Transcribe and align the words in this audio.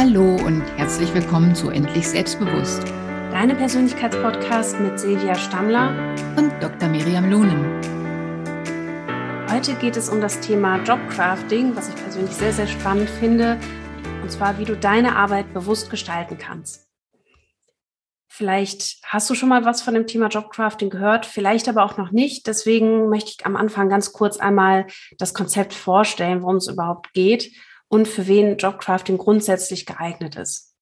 Hallo 0.00 0.36
und 0.36 0.62
herzlich 0.76 1.12
willkommen 1.12 1.56
zu 1.56 1.70
Endlich 1.70 2.06
Selbstbewusst. 2.06 2.84
Deine 3.32 3.56
Persönlichkeitspodcast 3.56 4.78
mit 4.78 4.96
Silvia 4.96 5.34
Stammler 5.34 6.14
und 6.36 6.52
Dr. 6.62 6.88
Miriam 6.88 7.28
Lunen. 7.28 7.64
Heute 9.50 9.74
geht 9.74 9.96
es 9.96 10.08
um 10.08 10.20
das 10.20 10.38
Thema 10.38 10.76
Jobcrafting, 10.84 11.74
was 11.74 11.88
ich 11.88 11.96
persönlich 11.96 12.30
sehr, 12.30 12.52
sehr 12.52 12.68
spannend 12.68 13.10
finde. 13.10 13.58
Und 14.22 14.30
zwar, 14.30 14.56
wie 14.60 14.64
du 14.64 14.76
deine 14.76 15.16
Arbeit 15.16 15.52
bewusst 15.52 15.90
gestalten 15.90 16.38
kannst. 16.38 16.86
Vielleicht 18.28 18.98
hast 19.04 19.28
du 19.28 19.34
schon 19.34 19.48
mal 19.48 19.64
was 19.64 19.82
von 19.82 19.94
dem 19.94 20.06
Thema 20.06 20.28
Jobcrafting 20.28 20.90
gehört, 20.90 21.26
vielleicht 21.26 21.68
aber 21.68 21.84
auch 21.84 21.96
noch 21.96 22.12
nicht. 22.12 22.46
Deswegen 22.46 23.08
möchte 23.08 23.32
ich 23.36 23.44
am 23.44 23.56
Anfang 23.56 23.88
ganz 23.88 24.12
kurz 24.12 24.36
einmal 24.36 24.86
das 25.18 25.34
Konzept 25.34 25.74
vorstellen, 25.74 26.42
worum 26.42 26.58
es 26.58 26.68
überhaupt 26.68 27.12
geht 27.14 27.50
und 27.88 28.06
für 28.06 28.26
wen 28.26 28.56
Jobcrafting 28.56 29.18
grundsätzlich 29.18 29.86
geeignet 29.86 30.36
ist. 30.36 30.74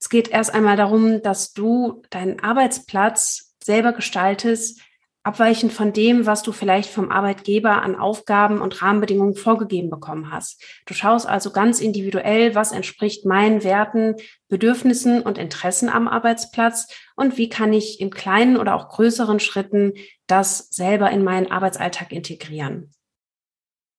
Es 0.00 0.08
geht 0.08 0.28
erst 0.28 0.54
einmal 0.54 0.76
darum, 0.76 1.22
dass 1.22 1.52
du 1.52 2.02
deinen 2.10 2.40
Arbeitsplatz 2.40 3.54
selber 3.62 3.92
gestaltest, 3.92 4.80
abweichend 5.22 5.72
von 5.72 5.92
dem, 5.92 6.24
was 6.24 6.42
du 6.42 6.52
vielleicht 6.52 6.88
vom 6.88 7.10
Arbeitgeber 7.10 7.82
an 7.82 7.94
Aufgaben 7.94 8.62
und 8.62 8.80
Rahmenbedingungen 8.80 9.34
vorgegeben 9.34 9.90
bekommen 9.90 10.30
hast. 10.30 10.62
Du 10.86 10.94
schaust 10.94 11.28
also 11.28 11.50
ganz 11.50 11.80
individuell, 11.80 12.54
was 12.54 12.72
entspricht 12.72 13.26
meinen 13.26 13.62
Werten, 13.62 14.14
Bedürfnissen 14.48 15.20
und 15.20 15.36
Interessen 15.36 15.90
am 15.90 16.08
Arbeitsplatz 16.08 16.88
und 17.16 17.36
wie 17.36 17.50
kann 17.50 17.74
ich 17.74 18.00
in 18.00 18.10
kleinen 18.10 18.56
oder 18.56 18.74
auch 18.74 18.88
größeren 18.88 19.40
Schritten 19.40 19.92
das 20.26 20.68
selber 20.70 21.10
in 21.10 21.22
meinen 21.22 21.50
Arbeitsalltag 21.50 22.12
integrieren. 22.12 22.90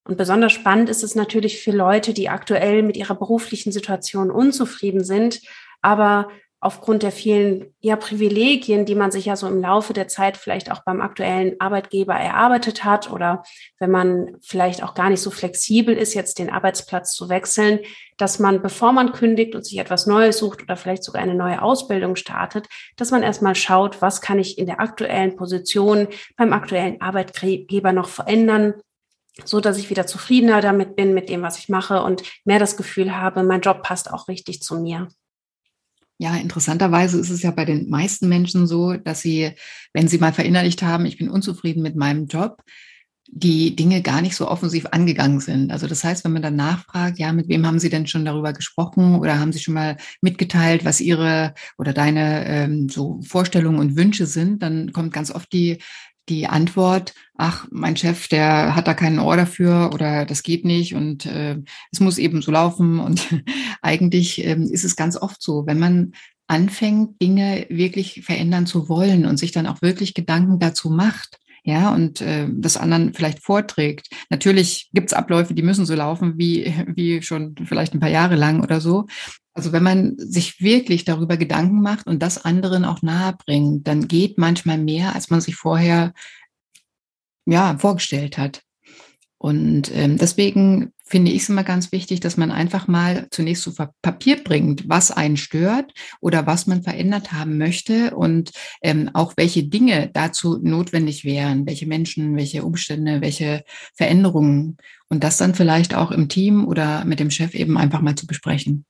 Und 0.04 0.18
besonders 0.18 0.52
spannend 0.52 0.90
ist 0.90 1.04
es 1.04 1.16
natürlich 1.16 1.62
für 1.62 1.72
Leute, 1.72 2.14
die 2.14 2.30
aktuell 2.30 2.82
mit 2.84 2.98
ihrer 2.98 3.16
beruflichen 3.16 3.72
Situation 3.72 4.32
unzufrieden 4.32 5.04
sind, 5.04 5.42
aber 5.82 6.30
aufgrund 6.64 7.02
der 7.02 7.12
vielen 7.12 7.74
ja, 7.80 7.96
Privilegien, 7.96 8.86
die 8.86 8.94
man 8.94 9.10
sich 9.10 9.26
ja 9.26 9.36
so 9.36 9.48
im 9.48 9.62
Laufe 9.62 9.94
der 9.94 10.08
Zeit 10.08 10.38
vielleicht 10.38 10.72
auch 10.72 10.84
beim 10.84 11.02
aktuellen 11.02 11.60
Arbeitgeber 11.60 12.14
erarbeitet 12.14 12.84
hat 12.84 13.12
oder 13.12 13.42
wenn 13.80 13.90
man 13.90 14.38
vielleicht 14.42 14.84
auch 14.84 14.94
gar 14.94 15.10
nicht 15.10 15.22
so 15.22 15.32
flexibel 15.32 15.98
ist, 15.98 16.14
jetzt 16.14 16.38
den 16.38 16.52
Arbeitsplatz 16.52 17.14
zu 17.14 17.30
wechseln, 17.30 17.80
dass 18.18 18.38
man, 18.38 18.62
bevor 18.62 18.92
man 18.92 19.12
kündigt 19.12 19.56
und 19.56 19.66
sich 19.66 19.80
etwas 19.80 20.06
Neues 20.06 20.38
sucht 20.38 20.62
oder 20.62 20.78
vielleicht 20.78 21.04
sogar 21.04 21.24
eine 21.24 21.34
neue 21.34 21.64
Ausbildung 21.64 22.16
startet, 22.16 22.68
dass 22.96 23.10
man 23.10 23.24
erstmal 23.24 23.56
schaut, 23.56 24.00
was 24.04 24.22
kann 24.22 24.38
ich 24.38 24.60
in 24.60 24.68
der 24.68 24.80
aktuellen 24.80 25.36
Position 25.36 26.08
beim 26.38 26.54
aktuellen 26.54 27.02
Arbeitgeber 27.02 27.92
noch 27.92 28.08
verändern, 28.08 28.76
so 29.46 29.60
dass 29.60 29.78
ich 29.78 29.90
wieder 29.90 30.08
zufriedener 30.08 30.62
damit 30.62 30.96
bin 30.96 31.14
mit 31.14 31.30
dem, 31.30 31.42
was 31.42 31.58
ich 31.58 31.70
mache 31.70 32.04
und 32.04 32.24
mehr 32.46 32.60
das 32.60 32.78
Gefühl 32.78 33.16
habe, 33.16 33.44
mein 33.44 33.62
Job 33.62 33.84
passt 33.84 34.12
auch 34.12 34.28
richtig 34.28 34.62
zu 34.62 34.80
mir. 34.80 35.08
Ja, 36.18 36.36
interessanterweise 36.36 37.20
ist 37.20 37.32
es 37.32 37.42
ja 37.42 37.50
bei 37.50 37.66
den 37.66 37.90
meisten 37.90 38.30
Menschen 38.30 38.68
so, 38.68 38.94
dass 38.94 39.22
sie, 39.22 39.54
wenn 39.94 40.08
sie 40.08 40.20
mal 40.20 40.34
verinnerlicht 40.34 40.84
haben, 40.84 41.08
ich 41.08 41.18
bin 41.18 41.32
unzufrieden 41.32 41.82
mit 41.82 41.96
meinem 41.96 42.28
Job, 42.28 42.62
die 43.34 43.76
Dinge 43.76 44.02
gar 44.02 44.22
nicht 44.22 44.36
so 44.36 44.48
offensiv 44.48 44.88
angegangen 44.92 45.40
sind. 45.40 45.72
Also 45.72 45.88
das 45.88 46.04
heißt, 46.04 46.24
wenn 46.26 46.34
man 46.34 46.42
dann 46.42 46.58
nachfragt, 46.58 47.18
ja, 47.18 47.32
mit 47.32 47.48
wem 47.48 47.66
haben 47.66 47.80
Sie 47.80 47.90
denn 47.90 48.06
schon 48.06 48.26
darüber 48.26 48.52
gesprochen 48.52 49.16
oder 49.16 49.40
haben 49.40 49.54
Sie 49.54 49.60
schon 49.60 49.74
mal 49.74 49.98
mitgeteilt, 50.22 50.84
was 50.84 51.00
Ihre 51.00 51.54
oder 51.78 51.94
deine 51.94 52.46
ähm, 52.46 52.90
so 52.90 53.22
Vorstellungen 53.22 53.80
und 53.80 53.96
Wünsche 53.96 54.26
sind, 54.26 54.62
dann 54.62 54.92
kommt 54.92 55.14
ganz 55.14 55.32
oft 55.32 55.52
die 55.54 55.80
die 56.32 56.48
Antwort, 56.48 57.14
ach, 57.36 57.68
mein 57.72 57.98
Chef, 57.98 58.30
der 58.30 58.74
hat 58.74 58.88
da 58.88 58.94
keinen 58.94 59.20
Ohr 59.20 59.36
dafür 59.36 59.92
oder 59.94 60.26
das 60.26 60.44
geht 60.44 60.64
nicht 60.64 60.96
und 60.96 61.26
äh, 61.26 61.58
es 61.92 62.00
muss 62.00 62.18
eben 62.18 62.42
so 62.42 62.52
laufen. 62.52 63.00
Und 63.00 63.28
eigentlich 63.82 64.44
ähm, 64.46 64.64
ist 64.64 64.86
es 64.86 64.96
ganz 64.96 65.18
oft 65.18 65.42
so, 65.42 65.68
wenn 65.68 65.78
man 65.78 66.14
anfängt, 66.48 67.22
Dinge 67.22 67.66
wirklich 67.70 68.22
verändern 68.24 68.66
zu 68.66 68.88
wollen 68.88 69.26
und 69.26 69.38
sich 69.38 69.52
dann 69.52 69.68
auch 69.68 69.82
wirklich 69.82 70.14
Gedanken 70.14 70.58
dazu 70.58 70.90
macht, 70.90 71.38
ja, 71.64 71.94
und 71.94 72.22
äh, 72.22 72.48
das 72.52 72.78
anderen 72.78 73.14
vielleicht 73.14 73.44
vorträgt. 73.44 74.10
Natürlich 74.30 74.90
gibt's 74.94 75.14
Abläufe, 75.14 75.54
die 75.54 75.62
müssen 75.62 75.86
so 75.86 75.94
laufen 75.94 76.38
wie, 76.38 76.74
wie 76.88 77.22
schon 77.22 77.56
vielleicht 77.66 77.94
ein 77.94 78.00
paar 78.00 78.10
Jahre 78.10 78.36
lang 78.36 78.62
oder 78.64 78.82
so. 78.82 79.06
Also 79.54 79.72
wenn 79.72 79.84
man 79.84 80.16
sich 80.18 80.62
wirklich 80.62 81.04
darüber 81.04 81.38
Gedanken 81.38 81.82
macht 81.82 82.08
und 82.08 82.24
das 82.24 82.44
anderen 82.44 82.86
auch 82.86 83.02
nahe 83.02 83.36
bringt, 83.46 83.88
dann 83.88 84.08
geht 84.08 84.38
manchmal 84.38 84.78
mehr, 84.78 85.14
als 85.14 85.30
man 85.30 85.42
sich 85.42 85.56
vorher 85.56 86.14
ja 87.46 87.78
vorgestellt 87.78 88.38
hat. 88.38 88.64
Und 89.38 89.92
ähm, 89.94 90.18
deswegen 90.18 90.94
finde 91.12 91.32
ich 91.32 91.44
es 91.44 91.50
immer 91.50 91.66
ganz 91.66 91.92
wichtig, 91.92 92.22
dass 92.22 92.38
man 92.38 92.52
einfach 92.52 92.88
mal 92.88 93.28
zunächst 93.32 93.64
zu 93.64 93.74
Papier 94.02 94.42
bringt, 94.42 94.88
was 94.88 95.12
einen 95.12 95.36
stört 95.36 95.94
oder 96.22 96.48
was 96.48 96.68
man 96.68 96.84
verändert 96.84 97.34
haben 97.34 97.58
möchte 97.58 98.16
und 98.16 98.52
ähm, 98.82 99.10
auch 99.14 99.34
welche 99.36 99.64
Dinge 99.64 100.10
dazu 100.14 100.58
notwendig 100.62 101.26
wären, 101.26 101.68
welche 101.68 101.86
Menschen, 101.86 102.38
welche 102.38 102.64
Umstände, 102.64 103.20
welche 103.20 103.66
Veränderungen 103.94 104.78
und 105.10 105.26
das 105.26 105.38
dann 105.38 105.54
vielleicht 105.54 105.96
auch 105.96 106.12
im 106.12 106.30
Team 106.30 106.66
oder 106.66 107.04
mit 107.04 107.20
dem 107.20 107.30
Chef 107.30 107.56
eben 107.56 107.78
einfach 107.78 108.00
mal 108.00 108.16
zu 108.16 108.26
besprechen. 108.26 108.86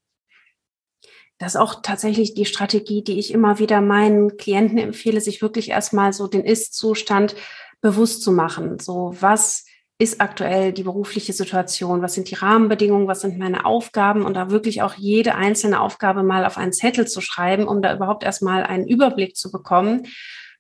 Das 1.40 1.56
ist 1.56 1.60
auch 1.60 1.82
tatsächlich 1.82 2.36
die 2.36 2.46
Strategie, 2.46 3.04
die 3.04 3.18
ich 3.18 3.34
immer 3.34 3.58
wieder 3.58 3.82
meinen 3.82 4.38
Klienten 4.38 4.78
empfehle, 4.78 5.22
sich 5.22 5.42
wirklich 5.42 5.72
erstmal 5.72 6.14
so 6.14 6.28
den 6.28 6.44
Ist-Zustand 6.44 7.34
bewusst 7.82 8.22
zu 8.22 8.32
machen. 8.32 8.78
So, 8.78 9.16
was 9.20 9.66
ist 10.02 10.20
aktuell 10.20 10.74
die 10.74 10.84
berufliche 10.84 11.32
Situation? 11.32 12.02
Was 12.02 12.16
sind 12.16 12.32
die 12.32 12.36
Rahmenbedingungen? 12.36 13.08
Was 13.08 13.22
sind 13.22 13.38
meine 13.38 13.66
Aufgaben? 13.66 14.24
Und 14.24 14.34
da 14.34 14.50
wirklich 14.50 14.82
auch 14.82 14.96
jede 14.96 15.36
einzelne 15.36 15.80
Aufgabe 15.80 16.24
mal 16.24 16.46
auf 16.46 16.58
einen 16.58 16.74
Zettel 16.74 17.08
zu 17.08 17.22
schreiben, 17.22 17.68
um 17.68 17.82
da 17.82 17.94
überhaupt 17.94 18.24
erstmal 18.24 18.64
einen 18.64 18.88
Überblick 18.88 19.36
zu 19.36 19.52
bekommen 19.52 20.08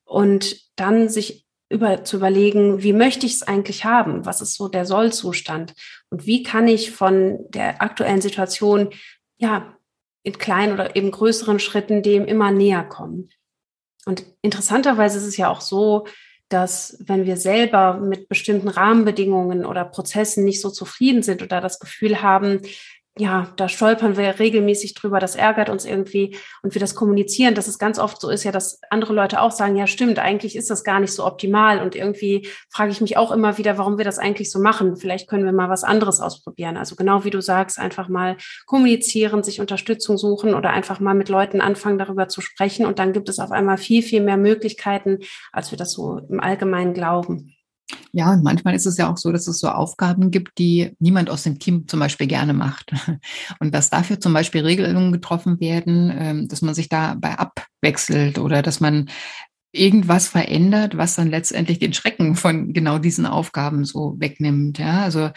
und 0.03 0.57
dann 0.75 1.09
sich 1.09 1.46
über, 1.69 2.03
zu 2.03 2.18
überlegen, 2.18 2.84
wie 2.84 2.94
möchte 2.94 3.25
ich 3.25 3.34
es 3.34 3.44
eigentlich 3.44 3.84
haben? 3.84 4.25
Was 4.25 4.41
ist 4.41 4.56
so 4.56 4.68
der 4.68 4.85
Sollzustand? 4.85 5.74
Und 6.09 6.28
wie 6.28 6.44
kann 6.44 6.68
ich 6.68 6.91
von 6.91 7.40
der 7.50 7.81
aktuellen 7.81 8.22
Situation, 8.22 8.90
ja, 9.40 9.75
in 10.24 10.38
kleinen 10.38 10.74
oder 10.74 10.96
eben 10.96 11.09
größeren 11.09 11.59
Schritten 11.59 12.03
dem 12.03 12.25
immer 12.25 12.51
näher 12.51 12.84
kommen. 12.84 13.30
Und 14.06 14.24
interessanterweise 14.41 15.18
ist 15.18 15.25
es 15.25 15.38
ja 15.38 15.50
auch 15.50 15.62
so, 15.62 16.06
dass 16.53 16.97
wenn 17.00 17.25
wir 17.25 17.38
selber 17.38 17.95
mit 17.95 18.28
bestimmten 18.28 18.67
Rahmenbedingungen 18.67 19.66
oder 19.66 19.85
Prozessen 19.85 20.44
nicht 20.44 20.62
so 20.62 20.69
zufrieden 20.69 21.23
sind 21.23 21.41
oder 21.41 21.62
das 21.62 21.79
Gefühl 21.79 22.22
haben, 22.22 22.62
ja, 23.18 23.52
da 23.58 23.68
stolpern 23.68 24.16
wir 24.16 24.40
regelmäßig 24.40 24.94
drüber, 24.94 25.20
das 25.20 25.36
ärgert 25.36 25.70
uns 25.70 25.84
irgendwie 25.84 26.38
und 26.64 26.74
wir 26.74 26.80
das 26.80 26.96
kommunizieren, 26.96 27.56
dass 27.56 27.68
es 27.68 27.78
ganz 27.78 28.00
oft 28.00 28.22
so 28.22 28.30
ist 28.30 28.46
ja, 28.46 28.54
dass 28.54 28.80
andere 28.90 29.14
Leute 29.14 29.42
auch 29.42 29.52
sagen, 29.52 29.76
ja 29.76 29.86
stimmt, 29.86 30.18
eigentlich 30.18 30.56
ist 30.56 30.70
das 30.70 30.86
gar 30.86 31.02
nicht 31.02 31.14
so 31.14 31.26
optimal 31.26 31.82
und 31.82 31.94
irgendwie 31.94 32.48
frage 32.70 32.92
ich 32.92 33.02
mich 33.02 33.18
auch 33.18 33.32
immer 33.32 33.58
wieder, 33.58 33.78
warum 33.78 33.98
wir 33.98 34.06
das 34.06 34.18
eigentlich 34.18 34.50
so 34.50 34.60
machen. 34.60 34.96
Vielleicht 34.96 35.28
können 35.28 35.44
wir 35.44 35.52
mal 35.52 35.70
was 35.70 35.84
anderes 35.84 36.22
ausprobieren. 36.22 36.78
Also 36.78 36.96
genau 36.96 37.26
wie 37.26 37.32
du 37.32 37.42
sagst, 37.42 37.80
einfach 37.80 38.08
mal 38.08 38.38
kommunizieren, 38.66 39.44
sich 39.44 39.60
Unterstützung 39.60 40.18
suchen 40.18 40.54
oder 40.54 40.70
einfach 40.70 41.02
mal 41.02 41.14
mit 41.14 41.28
Leuten 41.28 41.60
anfangen, 41.60 42.00
darüber 42.00 42.30
zu 42.30 42.40
sprechen 42.40 42.86
und 42.86 42.98
dann 42.98 43.12
gibt 43.12 43.28
es 43.28 43.40
auf 43.40 43.52
einmal 43.52 43.78
viel, 43.78 44.04
viel 44.04 44.22
mehr 44.22 44.38
Möglichkeiten, 44.38 45.20
als 45.52 45.72
wir 45.72 45.78
das 45.78 45.92
so 45.92 46.20
im 46.30 46.40
Allgemeinen 46.40 46.94
glauben. 46.94 47.54
Ja, 48.13 48.31
und 48.31 48.44
manchmal 48.44 48.75
ist 48.75 48.85
es 48.85 48.97
ja 48.97 49.12
auch 49.12 49.18
so, 49.18 49.31
dass 49.31 49.47
es 49.47 49.59
so 49.59 49.69
Aufgaben 49.69 50.31
gibt, 50.31 50.57
die 50.57 50.91
niemand 51.00 51.29
aus 51.29 51.44
dem 51.44 51.59
Team 51.59 51.88
zum 51.88 52.00
Beispiel 52.00 52.28
gerne 52.28 52.53
macht. 52.53 52.91
Und 53.59 53.74
dass 53.74 53.90
dafür 53.90 54.19
zum 54.19 54.34
Beispiel 54.34 54.62
Regelungen 54.62 55.12
getroffen 55.12 55.59
werden, 55.59 56.13
ähm, 56.18 56.47
dass 56.47 56.62
man 56.62 56.74
sich 56.74 56.90
dabei 56.90 57.38
abwechselt 57.38 58.38
oder 58.38 58.62
dass 58.62 58.80
man 58.80 59.09
irgendwas 59.74 60.28
verändert, 60.28 60.98
was 60.98 61.16
dann 61.16 61.30
letztendlich 61.30 61.80
den 61.80 61.94
Schrecken 61.94 62.36
von 62.36 62.74
genau 62.74 62.98
diesen 62.98 63.26
Aufgaben 63.26 63.86
so 63.86 64.16
wegnimmt. 64.20 64.80
Ja, 64.80 65.02
also 65.02 65.30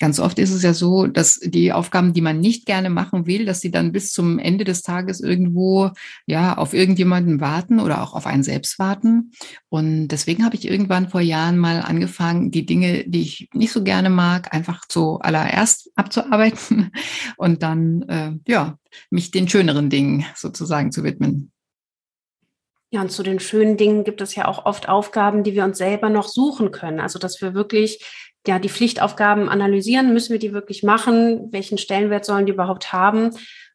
ganz 0.00 0.18
oft 0.18 0.38
ist 0.38 0.52
es 0.52 0.62
ja 0.62 0.72
so, 0.72 1.06
dass 1.06 1.38
die 1.38 1.72
Aufgaben, 1.72 2.14
die 2.14 2.22
man 2.22 2.40
nicht 2.40 2.64
gerne 2.64 2.88
machen 2.88 3.26
will, 3.26 3.44
dass 3.44 3.60
sie 3.60 3.70
dann 3.70 3.92
bis 3.92 4.12
zum 4.12 4.38
Ende 4.38 4.64
des 4.64 4.82
Tages 4.82 5.20
irgendwo 5.20 5.90
ja 6.26 6.56
auf 6.56 6.72
irgendjemanden 6.72 7.40
warten 7.40 7.80
oder 7.80 8.02
auch 8.02 8.14
auf 8.14 8.26
einen 8.26 8.42
selbst 8.42 8.78
warten. 8.78 9.32
Und 9.68 10.08
deswegen 10.08 10.44
habe 10.44 10.56
ich 10.56 10.66
irgendwann 10.66 11.10
vor 11.10 11.20
Jahren 11.20 11.58
mal 11.58 11.82
angefangen, 11.82 12.50
die 12.50 12.64
Dinge, 12.64 13.04
die 13.06 13.22
ich 13.22 13.48
nicht 13.52 13.72
so 13.72 13.82
gerne 13.82 14.08
mag, 14.08 14.54
einfach 14.54 14.86
zuallererst 14.88 15.90
abzuarbeiten 15.96 16.92
und 17.36 17.62
dann 17.62 18.02
äh, 18.02 18.32
ja 18.46 18.78
mich 19.10 19.30
den 19.30 19.48
schöneren 19.48 19.90
Dingen 19.90 20.24
sozusagen 20.34 20.92
zu 20.92 21.04
widmen. 21.04 21.52
Ja, 22.94 23.00
und 23.00 23.10
zu 23.10 23.22
den 23.22 23.40
schönen 23.40 23.78
Dingen 23.78 24.04
gibt 24.04 24.20
es 24.20 24.34
ja 24.34 24.46
auch 24.46 24.66
oft 24.66 24.86
Aufgaben, 24.86 25.44
die 25.44 25.54
wir 25.54 25.64
uns 25.64 25.78
selber 25.78 26.10
noch 26.10 26.28
suchen 26.28 26.72
können. 26.72 27.00
Also, 27.00 27.18
dass 27.18 27.40
wir 27.40 27.54
wirklich 27.54 28.04
ja 28.46 28.58
die 28.58 28.68
Pflichtaufgaben 28.68 29.48
analysieren, 29.48 30.12
müssen 30.12 30.32
wir 30.32 30.38
die 30.38 30.52
wirklich 30.52 30.82
machen? 30.82 31.48
Welchen 31.52 31.78
Stellenwert 31.78 32.26
sollen 32.26 32.44
die 32.44 32.52
überhaupt 32.52 32.92
haben? 32.92 33.30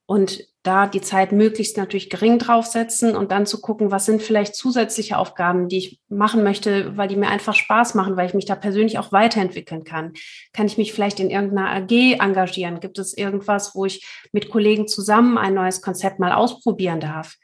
Und 0.05 0.45
da 0.61 0.85
die 0.85 1.01
Zeit 1.01 1.31
möglichst 1.31 1.77
natürlich 1.77 2.11
gering 2.11 2.37
draufsetzen 2.37 3.15
und 3.15 3.31
dann 3.31 3.47
zu 3.47 3.59
gucken, 3.59 3.89
was 3.89 4.05
sind 4.05 4.21
vielleicht 4.21 4.55
zusätzliche 4.55 5.17
Aufgaben, 5.17 5.67
die 5.67 5.77
ich 5.77 5.99
machen 6.09 6.43
möchte, 6.43 6.95
weil 6.95 7.07
die 7.07 7.15
mir 7.15 7.29
einfach 7.29 7.55
Spaß 7.55 7.95
machen, 7.95 8.17
weil 8.17 8.27
ich 8.27 8.35
mich 8.35 8.45
da 8.45 8.55
persönlich 8.55 8.99
auch 8.99 9.11
weiterentwickeln 9.11 9.83
kann. 9.83 10.13
Kann 10.53 10.67
ich 10.67 10.77
mich 10.77 10.93
vielleicht 10.93 11.19
in 11.19 11.31
irgendeiner 11.31 11.71
AG 11.71 12.19
engagieren? 12.19 12.81
Gibt 12.81 12.99
es 12.99 13.17
irgendwas, 13.17 13.73
wo 13.73 13.85
ich 13.85 14.05
mit 14.31 14.49
Kollegen 14.49 14.87
zusammen 14.87 15.39
ein 15.39 15.55
neues 15.55 15.81
Konzept 15.81 16.19
mal 16.19 16.33
ausprobieren 16.33 16.99
darf? 16.99 17.35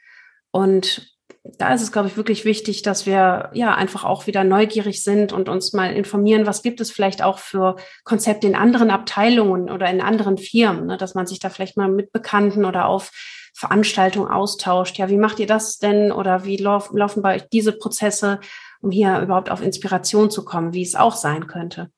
Und 0.52 1.13
da 1.44 1.74
ist 1.74 1.82
es, 1.82 1.92
glaube 1.92 2.08
ich, 2.08 2.16
wirklich 2.16 2.46
wichtig, 2.46 2.82
dass 2.82 3.04
wir 3.04 3.50
ja 3.52 3.74
einfach 3.74 4.04
auch 4.04 4.26
wieder 4.26 4.44
neugierig 4.44 5.02
sind 5.02 5.32
und 5.32 5.50
uns 5.50 5.74
mal 5.74 5.92
informieren, 5.92 6.46
was 6.46 6.62
gibt 6.62 6.80
es 6.80 6.90
vielleicht 6.90 7.22
auch 7.22 7.38
für 7.38 7.76
Konzepte 8.04 8.46
in 8.46 8.54
anderen 8.54 8.90
Abteilungen 8.90 9.70
oder 9.70 9.90
in 9.90 10.00
anderen 10.00 10.38
Firmen, 10.38 10.86
ne, 10.86 10.96
dass 10.96 11.14
man 11.14 11.26
sich 11.26 11.40
da 11.40 11.50
vielleicht 11.50 11.76
mal 11.76 11.88
mit 11.88 12.12
Bekannten 12.12 12.64
oder 12.64 12.86
auf 12.86 13.10
Veranstaltungen 13.54 14.28
austauscht. 14.28 14.96
Ja, 14.96 15.10
wie 15.10 15.18
macht 15.18 15.38
ihr 15.38 15.46
das 15.46 15.78
denn 15.78 16.12
oder 16.12 16.44
wie 16.44 16.56
lauf, 16.56 16.90
laufen 16.92 17.22
bei 17.22 17.36
euch 17.36 17.48
diese 17.52 17.72
Prozesse, 17.72 18.40
um 18.80 18.90
hier 18.90 19.20
überhaupt 19.20 19.50
auf 19.50 19.62
Inspiration 19.62 20.30
zu 20.30 20.46
kommen, 20.46 20.72
wie 20.72 20.82
es 20.82 20.94
auch 20.94 21.14
sein 21.14 21.46
könnte? 21.46 21.90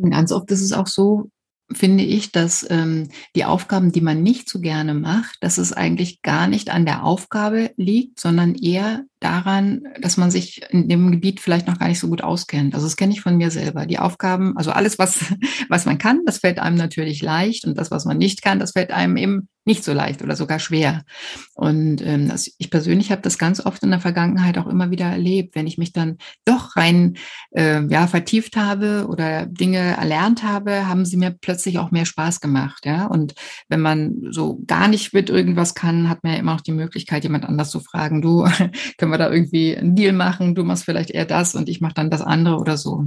Ganz 0.00 0.32
oft 0.32 0.50
ist 0.50 0.62
es 0.62 0.72
auch 0.72 0.88
so, 0.88 1.30
finde 1.70 2.04
ich, 2.04 2.32
dass 2.32 2.66
ähm, 2.70 3.08
die 3.36 3.44
Aufgaben, 3.44 3.92
die 3.92 4.00
man 4.00 4.22
nicht 4.22 4.48
so 4.48 4.60
gerne 4.60 4.94
macht, 4.94 5.36
dass 5.40 5.58
es 5.58 5.72
eigentlich 5.72 6.22
gar 6.22 6.46
nicht 6.46 6.70
an 6.70 6.86
der 6.86 7.04
Aufgabe 7.04 7.72
liegt, 7.76 8.20
sondern 8.20 8.54
eher 8.54 9.04
daran, 9.20 9.82
dass 10.00 10.16
man 10.16 10.30
sich 10.30 10.62
in 10.70 10.88
dem 10.88 11.10
Gebiet 11.10 11.40
vielleicht 11.40 11.66
noch 11.66 11.78
gar 11.78 11.88
nicht 11.88 11.98
so 11.98 12.08
gut 12.08 12.22
auskennt. 12.22 12.74
Also 12.74 12.86
das 12.86 12.96
kenne 12.96 13.12
ich 13.12 13.20
von 13.20 13.36
mir 13.36 13.50
selber. 13.50 13.86
Die 13.86 13.98
Aufgaben, 13.98 14.56
also 14.56 14.70
alles, 14.70 14.98
was, 14.98 15.20
was 15.68 15.86
man 15.86 15.98
kann, 15.98 16.22
das 16.26 16.38
fällt 16.38 16.58
einem 16.58 16.76
natürlich 16.76 17.22
leicht 17.22 17.64
und 17.64 17.76
das, 17.76 17.90
was 17.90 18.04
man 18.04 18.18
nicht 18.18 18.42
kann, 18.42 18.58
das 18.58 18.72
fällt 18.72 18.90
einem 18.90 19.16
eben 19.16 19.48
nicht 19.68 19.84
so 19.84 19.92
leicht 19.92 20.22
oder 20.22 20.34
sogar 20.34 20.58
schwer. 20.58 21.04
Und 21.54 22.00
ähm, 22.00 22.28
das, 22.28 22.50
ich 22.58 22.70
persönlich 22.70 23.12
habe 23.12 23.22
das 23.22 23.38
ganz 23.38 23.64
oft 23.64 23.82
in 23.84 23.90
der 23.90 24.00
Vergangenheit 24.00 24.58
auch 24.58 24.66
immer 24.66 24.90
wieder 24.90 25.04
erlebt, 25.04 25.54
wenn 25.54 25.68
ich 25.68 25.78
mich 25.78 25.92
dann 25.92 26.16
doch 26.44 26.74
rein 26.74 27.18
äh, 27.52 27.84
ja 27.84 28.06
vertieft 28.06 28.56
habe 28.56 29.06
oder 29.08 29.46
Dinge 29.46 29.78
erlernt 29.78 30.42
habe, 30.42 30.88
haben 30.88 31.04
sie 31.04 31.18
mir 31.18 31.36
plötzlich 31.38 31.78
auch 31.78 31.90
mehr 31.90 32.06
Spaß 32.06 32.40
gemacht. 32.40 32.86
Ja, 32.86 33.06
und 33.06 33.34
wenn 33.68 33.80
man 33.80 34.14
so 34.30 34.60
gar 34.66 34.88
nicht 34.88 35.12
mit 35.12 35.28
irgendwas 35.28 35.74
kann, 35.74 36.08
hat 36.08 36.24
man 36.24 36.32
ja 36.32 36.38
immer 36.38 36.54
noch 36.54 36.62
die 36.62 36.72
Möglichkeit, 36.72 37.22
jemand 37.24 37.44
anders 37.44 37.70
zu 37.70 37.80
fragen. 37.80 38.22
Du 38.22 38.48
können 39.08 39.20
wir 39.20 39.26
da 39.26 39.32
irgendwie 39.32 39.76
einen 39.76 39.94
Deal 39.94 40.12
machen? 40.12 40.54
Du 40.54 40.64
machst 40.64 40.84
vielleicht 40.84 41.10
eher 41.10 41.24
das 41.24 41.54
und 41.54 41.68
ich 41.68 41.80
mache 41.80 41.94
dann 41.94 42.10
das 42.10 42.20
andere 42.20 42.56
oder 42.56 42.76
so. 42.76 43.06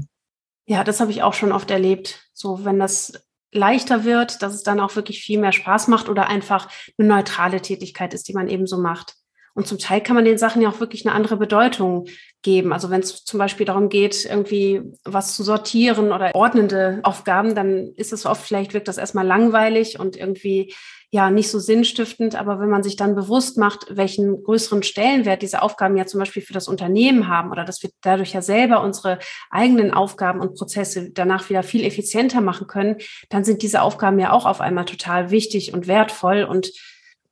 Ja, 0.65 0.83
das 0.83 0.99
habe 0.99 1.11
ich 1.11 1.21
auch 1.21 1.33
schon 1.33 1.51
oft 1.51 1.69
erlebt. 1.69 2.27
So, 2.33 2.65
wenn 2.65 2.79
das 2.79 3.13
leichter 3.51 4.03
wird, 4.03 4.41
dass 4.41 4.55
es 4.55 4.63
dann 4.63 4.79
auch 4.79 4.95
wirklich 4.95 5.21
viel 5.21 5.39
mehr 5.39 5.51
Spaß 5.51 5.89
macht 5.89 6.09
oder 6.09 6.27
einfach 6.27 6.69
eine 6.97 7.07
neutrale 7.07 7.61
Tätigkeit 7.61 8.13
ist, 8.13 8.27
die 8.27 8.33
man 8.33 8.47
eben 8.47 8.65
so 8.65 8.79
macht. 8.79 9.15
Und 9.53 9.67
zum 9.67 9.77
Teil 9.77 10.01
kann 10.01 10.15
man 10.15 10.25
den 10.25 10.37
Sachen 10.37 10.61
ja 10.61 10.69
auch 10.69 10.79
wirklich 10.79 11.05
eine 11.05 11.13
andere 11.13 11.37
Bedeutung 11.37 12.07
geben. 12.41 12.73
Also 12.73 12.89
wenn 12.89 13.01
es 13.01 13.25
zum 13.25 13.37
Beispiel 13.37 13.65
darum 13.65 13.89
geht, 13.89 14.25
irgendwie 14.25 14.81
was 15.03 15.35
zu 15.35 15.43
sortieren 15.43 16.13
oder 16.13 16.33
ordnende 16.33 17.01
Aufgaben, 17.03 17.53
dann 17.53 17.91
ist 17.95 18.13
es 18.13 18.25
oft, 18.25 18.41
vielleicht 18.41 18.73
wirkt 18.73 18.87
das 18.87 18.97
erstmal 18.97 19.27
langweilig 19.27 19.99
und 19.99 20.15
irgendwie 20.15 20.73
ja 21.11 21.29
nicht 21.29 21.51
so 21.51 21.59
sinnstiftend. 21.59 22.35
Aber 22.35 22.59
wenn 22.59 22.69
man 22.69 22.83
sich 22.83 22.95
dann 22.95 23.15
bewusst 23.15 23.57
macht, 23.57 23.85
welchen 23.89 24.43
größeren 24.43 24.81
Stellenwert 24.81 25.41
diese 25.41 25.61
Aufgaben 25.61 25.97
ja 25.97 26.05
zum 26.05 26.19
Beispiel 26.19 26.41
für 26.41 26.53
das 26.53 26.67
Unternehmen 26.67 27.27
haben 27.27 27.51
oder 27.51 27.65
dass 27.65 27.83
wir 27.83 27.91
dadurch 28.01 28.33
ja 28.33 28.41
selber 28.41 28.81
unsere 28.81 29.19
eigenen 29.49 29.91
Aufgaben 29.93 30.39
und 30.39 30.55
Prozesse 30.55 31.11
danach 31.11 31.49
wieder 31.49 31.63
viel 31.63 31.83
effizienter 31.83 32.41
machen 32.41 32.67
können, 32.67 32.95
dann 33.29 33.43
sind 33.43 33.61
diese 33.61 33.81
Aufgaben 33.81 34.19
ja 34.19 34.31
auch 34.31 34.45
auf 34.45 34.61
einmal 34.61 34.85
total 34.85 35.29
wichtig 35.29 35.73
und 35.73 35.87
wertvoll 35.87 36.43
und 36.43 36.71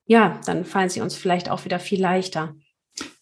ja, 0.06 0.40
dann 0.46 0.66
fallen 0.66 0.90
sie 0.90 1.02
uns 1.02 1.16
vielleicht 1.16 1.50
auch 1.50 1.66
wieder 1.66 1.80
viel 1.80 2.02
leichter. 2.02 2.56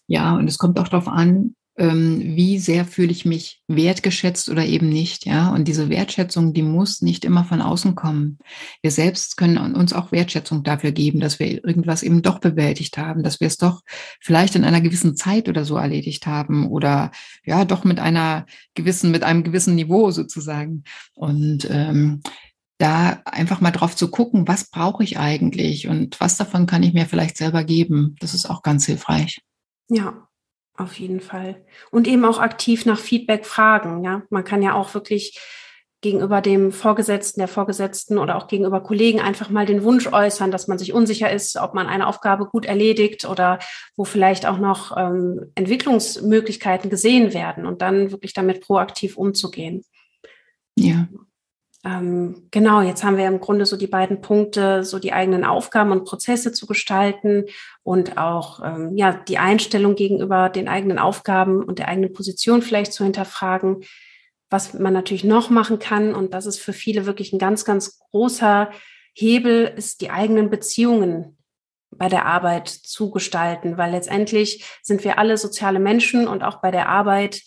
Ja, 0.08 0.36
und 0.36 0.48
es 0.48 0.58
kommt 0.58 0.80
auch 0.80 0.88
darauf 0.88 1.10
an, 1.10 1.54
wie 1.78 2.58
sehr 2.58 2.86
fühle 2.86 3.12
ich 3.12 3.24
mich 3.24 3.62
wertgeschätzt 3.68 4.50
oder 4.50 4.66
eben 4.66 4.90
nicht, 4.90 5.26
ja. 5.28 5.54
Und 5.54 5.68
diese 5.68 5.90
Wertschätzung, 5.90 6.54
die 6.54 6.64
muss 6.64 7.04
nicht 7.04 7.24
immer 7.24 7.44
von 7.44 7.62
außen 7.62 7.94
kommen. 7.94 8.40
Wir 8.82 8.90
selbst 8.90 9.38
können 9.38 9.76
uns 9.76 9.94
auch 9.94 10.12
Wertschätzung 10.12 10.64
dafür 10.64 10.92
geben, 10.92 11.20
dass 11.20 11.38
wir 11.38 11.64
irgendwas 11.64 12.02
eben 12.02 12.24
doch 12.24 12.40
bewältigt 12.40 12.98
haben, 12.98 13.22
dass 13.22 13.40
wir 13.40 13.48
es 13.48 13.58
doch 13.58 13.82
vielleicht 14.20 14.56
in 14.56 14.64
einer 14.64 14.82
gewissen 14.82 15.16
Zeit 15.16 15.50
oder 15.50 15.66
so 15.66 15.78
erledigt 15.78 16.26
haben 16.26 16.68
oder 16.68 17.12
ja, 17.46 17.64
doch 17.64 17.84
mit 17.84 18.00
einer 18.00 18.48
gewissen, 18.74 19.12
mit 19.12 19.24
einem 19.24 19.44
gewissen 19.44 19.76
Niveau 19.76 20.10
sozusagen. 20.10 20.84
Und 21.14 21.68
ähm, 21.70 22.22
da 22.80 23.22
einfach 23.26 23.62
mal 23.62 23.72
drauf 23.72 23.96
zu 23.96 24.10
gucken, 24.10 24.48
was 24.48 24.70
brauche 24.70 25.04
ich 25.04 25.20
eigentlich 25.20 25.88
und 25.88 26.20
was 26.20 26.38
davon 26.38 26.66
kann 26.66 26.84
ich 26.84 26.94
mir 26.94 27.06
vielleicht 27.06 27.38
selber 27.38 27.64
geben. 27.64 28.16
Das 28.20 28.34
ist 28.34 28.50
auch 28.50 28.64
ganz 28.64 28.86
hilfreich. 28.86 29.42
Ja, 29.90 30.27
auf 30.78 30.98
jeden 31.00 31.20
Fall. 31.20 31.64
Und 31.92 32.08
eben 32.08 32.24
auch 32.24 32.40
aktiv 32.40 32.86
nach 32.86 33.00
Feedback 33.00 33.46
fragen. 33.46 34.04
Ja, 34.04 34.24
man 34.30 34.44
kann 34.44 34.62
ja 34.62 34.74
auch 34.74 34.94
wirklich 34.94 35.40
gegenüber 36.02 36.42
dem 36.42 36.72
Vorgesetzten, 36.72 37.40
der 37.40 37.48
Vorgesetzten 37.48 38.20
oder 38.20 38.36
auch 38.36 38.48
gegenüber 38.48 38.82
Kollegen 38.82 39.20
einfach 39.20 39.50
mal 39.50 39.66
den 39.66 39.84
Wunsch 39.84 40.08
äußern, 40.08 40.52
dass 40.52 40.68
man 40.68 40.78
sich 40.78 40.94
unsicher 40.94 41.32
ist, 41.32 41.58
ob 41.58 41.74
man 41.74 41.88
eine 41.88 42.06
Aufgabe 42.06 42.46
gut 42.46 42.66
erledigt 42.66 43.26
oder 43.26 43.58
wo 43.96 44.06
vielleicht 44.06 44.46
auch 44.46 44.60
noch 44.60 44.96
ähm, 44.96 45.52
Entwicklungsmöglichkeiten 45.56 46.92
gesehen 46.92 47.34
werden 47.34 47.66
und 47.66 47.82
dann 47.82 48.12
wirklich 48.12 48.34
damit 48.34 48.62
proaktiv 48.62 49.18
umzugehen. 49.18 49.84
Ja. 50.76 51.08
Ähm, 51.88 52.50
genau, 52.52 52.82
jetzt 52.82 53.06
haben 53.06 53.16
wir 53.16 53.28
im 53.28 53.40
Grunde 53.40 53.66
so 53.66 53.78
die 53.78 53.88
beiden 53.88 54.20
Punkte, 54.20 54.84
so 54.84 55.00
die 55.00 55.14
eigenen 55.14 55.46
Aufgaben 55.46 55.92
und 55.92 56.04
Prozesse 56.04 56.52
zu 56.52 56.68
gestalten 56.68 57.46
und 57.82 58.18
auch 58.18 58.60
ähm, 58.62 58.98
ja 58.98 59.14
die 59.14 59.38
Einstellung 59.38 59.96
gegenüber 59.96 60.50
den 60.50 60.68
eigenen 60.68 61.00
Aufgaben 61.00 61.64
und 61.64 61.80
der 61.80 61.88
eigenen 61.88 62.12
Position 62.12 62.62
vielleicht 62.62 62.92
zu 62.92 63.06
hinterfragen. 63.06 63.86
Was 64.50 64.74
man 64.74 64.92
natürlich 64.92 65.24
noch 65.24 65.50
machen 65.50 65.80
kann, 65.80 66.14
und 66.14 66.34
das 66.34 66.46
ist 66.46 66.60
für 66.60 66.74
viele 66.74 67.06
wirklich 67.06 67.32
ein 67.32 67.40
ganz, 67.40 67.64
ganz 67.64 68.00
großer 68.00 68.70
Hebel, 69.14 69.72
ist 69.78 70.02
die 70.02 70.10
eigenen 70.10 70.50
Beziehungen 70.50 71.38
bei 71.92 72.10
der 72.10 72.26
Arbeit 72.26 72.68
zu 72.68 73.12
gestalten, 73.12 73.78
weil 73.78 73.92
letztendlich 73.92 74.66
sind 74.82 75.06
wir 75.06 75.18
alle 75.20 75.38
soziale 75.38 75.80
Menschen 75.80 76.28
und 76.28 76.44
auch 76.44 76.60
bei 76.60 76.72
der 76.72 76.90
Arbeit 76.90 77.44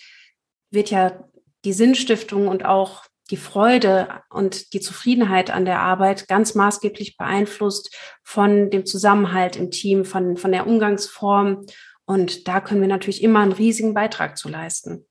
wird 0.71 0.91
ja 0.91 1.25
die 1.67 1.75
Sinnstiftung 1.75 2.49
und 2.49 2.65
auch 2.65 3.05
die 3.31 3.37
Freude 3.37 4.09
und 4.31 4.73
die 4.73 4.81
Zufriedenheit 4.81 5.51
an 5.51 5.65
der 5.65 5.81
Arbeit 5.81 6.29
ganz 6.29 6.55
maßgeblich 6.55 7.17
beeinflusst 7.17 7.95
von 8.23 8.71
dem 8.71 8.87
Zusammenhalt 8.87 9.57
im 9.57 9.71
Team, 9.71 10.05
von, 10.05 10.37
von 10.37 10.53
der 10.53 10.67
Umgangsform. 10.67 11.67
Und 12.05 12.49
da 12.49 12.61
können 12.61 12.81
wir 12.81 12.89
natürlich 12.89 13.23
immer 13.23 13.41
einen 13.41 13.53
riesigen 13.53 13.95
Beitrag 13.95 14.37
zu 14.37 14.49
leisten. 14.49 15.07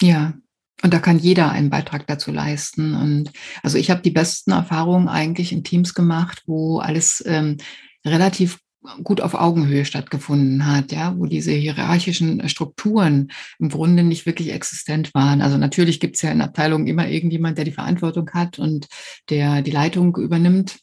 Ja, 0.00 0.34
und 0.82 0.94
da 0.94 0.98
kann 0.98 1.18
jeder 1.18 1.50
einen 1.50 1.68
Beitrag 1.68 2.06
dazu 2.06 2.30
leisten. 2.30 2.94
Und 2.94 3.32
also 3.62 3.76
ich 3.76 3.90
habe 3.90 4.00
die 4.00 4.10
besten 4.10 4.52
Erfahrungen 4.52 5.08
eigentlich 5.08 5.52
in 5.52 5.62
Teams 5.62 5.94
gemacht, 5.94 6.42
wo 6.46 6.78
alles 6.78 7.22
ähm, 7.26 7.58
relativ 8.04 8.58
gut 9.02 9.20
auf 9.20 9.34
Augenhöhe 9.34 9.84
stattgefunden 9.84 10.66
hat, 10.66 10.92
ja, 10.92 11.14
wo 11.16 11.26
diese 11.26 11.52
hierarchischen 11.52 12.48
Strukturen 12.48 13.30
im 13.58 13.68
Grunde 13.68 14.02
nicht 14.02 14.26
wirklich 14.26 14.52
existent 14.52 15.12
waren. 15.14 15.42
Also 15.42 15.58
natürlich 15.58 16.00
gibt 16.00 16.16
es 16.16 16.22
ja 16.22 16.30
in 16.30 16.40
Abteilungen 16.40 16.86
immer 16.86 17.08
irgendjemand, 17.08 17.58
der 17.58 17.66
die 17.66 17.72
Verantwortung 17.72 18.30
hat 18.32 18.58
und 18.58 18.88
der 19.28 19.62
die 19.62 19.70
Leitung 19.70 20.16
übernimmt. 20.16 20.78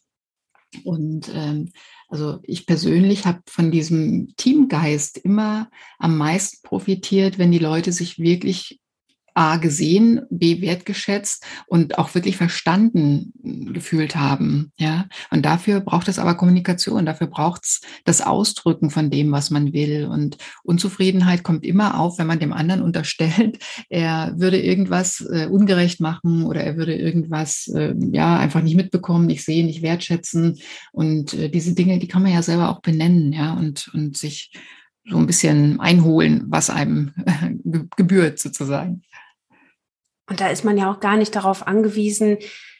Und 0.84 1.30
ähm, 1.34 1.70
also 2.08 2.38
ich 2.42 2.66
persönlich 2.66 3.26
habe 3.26 3.40
von 3.46 3.70
diesem 3.70 4.34
Teamgeist 4.36 5.18
immer 5.18 5.68
am 5.98 6.16
meisten 6.16 6.58
profitiert, 6.62 7.38
wenn 7.38 7.52
die 7.52 7.58
Leute 7.58 7.92
sich 7.92 8.18
wirklich 8.18 8.80
A 9.38 9.56
gesehen, 9.58 10.22
B 10.30 10.60
wertgeschätzt 10.60 11.46
und 11.68 11.96
auch 11.96 12.12
wirklich 12.16 12.36
verstanden 12.36 13.32
gefühlt 13.72 14.16
haben. 14.16 14.72
Ja, 14.78 15.06
und 15.30 15.46
dafür 15.46 15.78
braucht 15.78 16.08
es 16.08 16.18
aber 16.18 16.34
Kommunikation, 16.34 17.06
dafür 17.06 17.28
braucht 17.28 17.64
es 17.64 17.80
das 18.04 18.20
Ausdrücken 18.20 18.90
von 18.90 19.10
dem, 19.10 19.30
was 19.30 19.50
man 19.50 19.72
will. 19.72 20.06
Und 20.06 20.38
Unzufriedenheit 20.64 21.44
kommt 21.44 21.64
immer 21.64 22.00
auf, 22.00 22.18
wenn 22.18 22.26
man 22.26 22.40
dem 22.40 22.52
anderen 22.52 22.82
unterstellt, 22.82 23.58
er 23.88 24.34
würde 24.36 24.60
irgendwas 24.60 25.20
äh, 25.20 25.46
ungerecht 25.46 26.00
machen 26.00 26.42
oder 26.42 26.64
er 26.64 26.76
würde 26.76 26.96
irgendwas 26.96 27.68
äh, 27.68 27.94
ja 28.10 28.40
einfach 28.40 28.62
nicht 28.62 28.74
mitbekommen, 28.74 29.26
nicht 29.26 29.44
sehen, 29.44 29.66
nicht 29.66 29.82
wertschätzen. 29.82 30.58
Und 30.90 31.34
äh, 31.34 31.48
diese 31.48 31.74
Dinge, 31.74 32.00
die 32.00 32.08
kann 32.08 32.24
man 32.24 32.32
ja 32.32 32.42
selber 32.42 32.70
auch 32.70 32.80
benennen, 32.80 33.32
ja, 33.32 33.52
und, 33.52 33.88
und 33.94 34.16
sich 34.16 34.50
so 35.08 35.16
ein 35.16 35.26
bisschen 35.26 35.80
einholen, 35.80 36.44
was 36.48 36.70
einem 36.70 37.12
gebührt 37.96 38.38
sozusagen. 38.38 39.02
Und 40.28 40.40
da 40.40 40.48
ist 40.48 40.64
man 40.64 40.76
ja 40.76 40.90
auch 40.90 41.00
gar 41.00 41.16
nicht 41.16 41.34
darauf 41.34 41.66
angewiesen, 41.66 42.38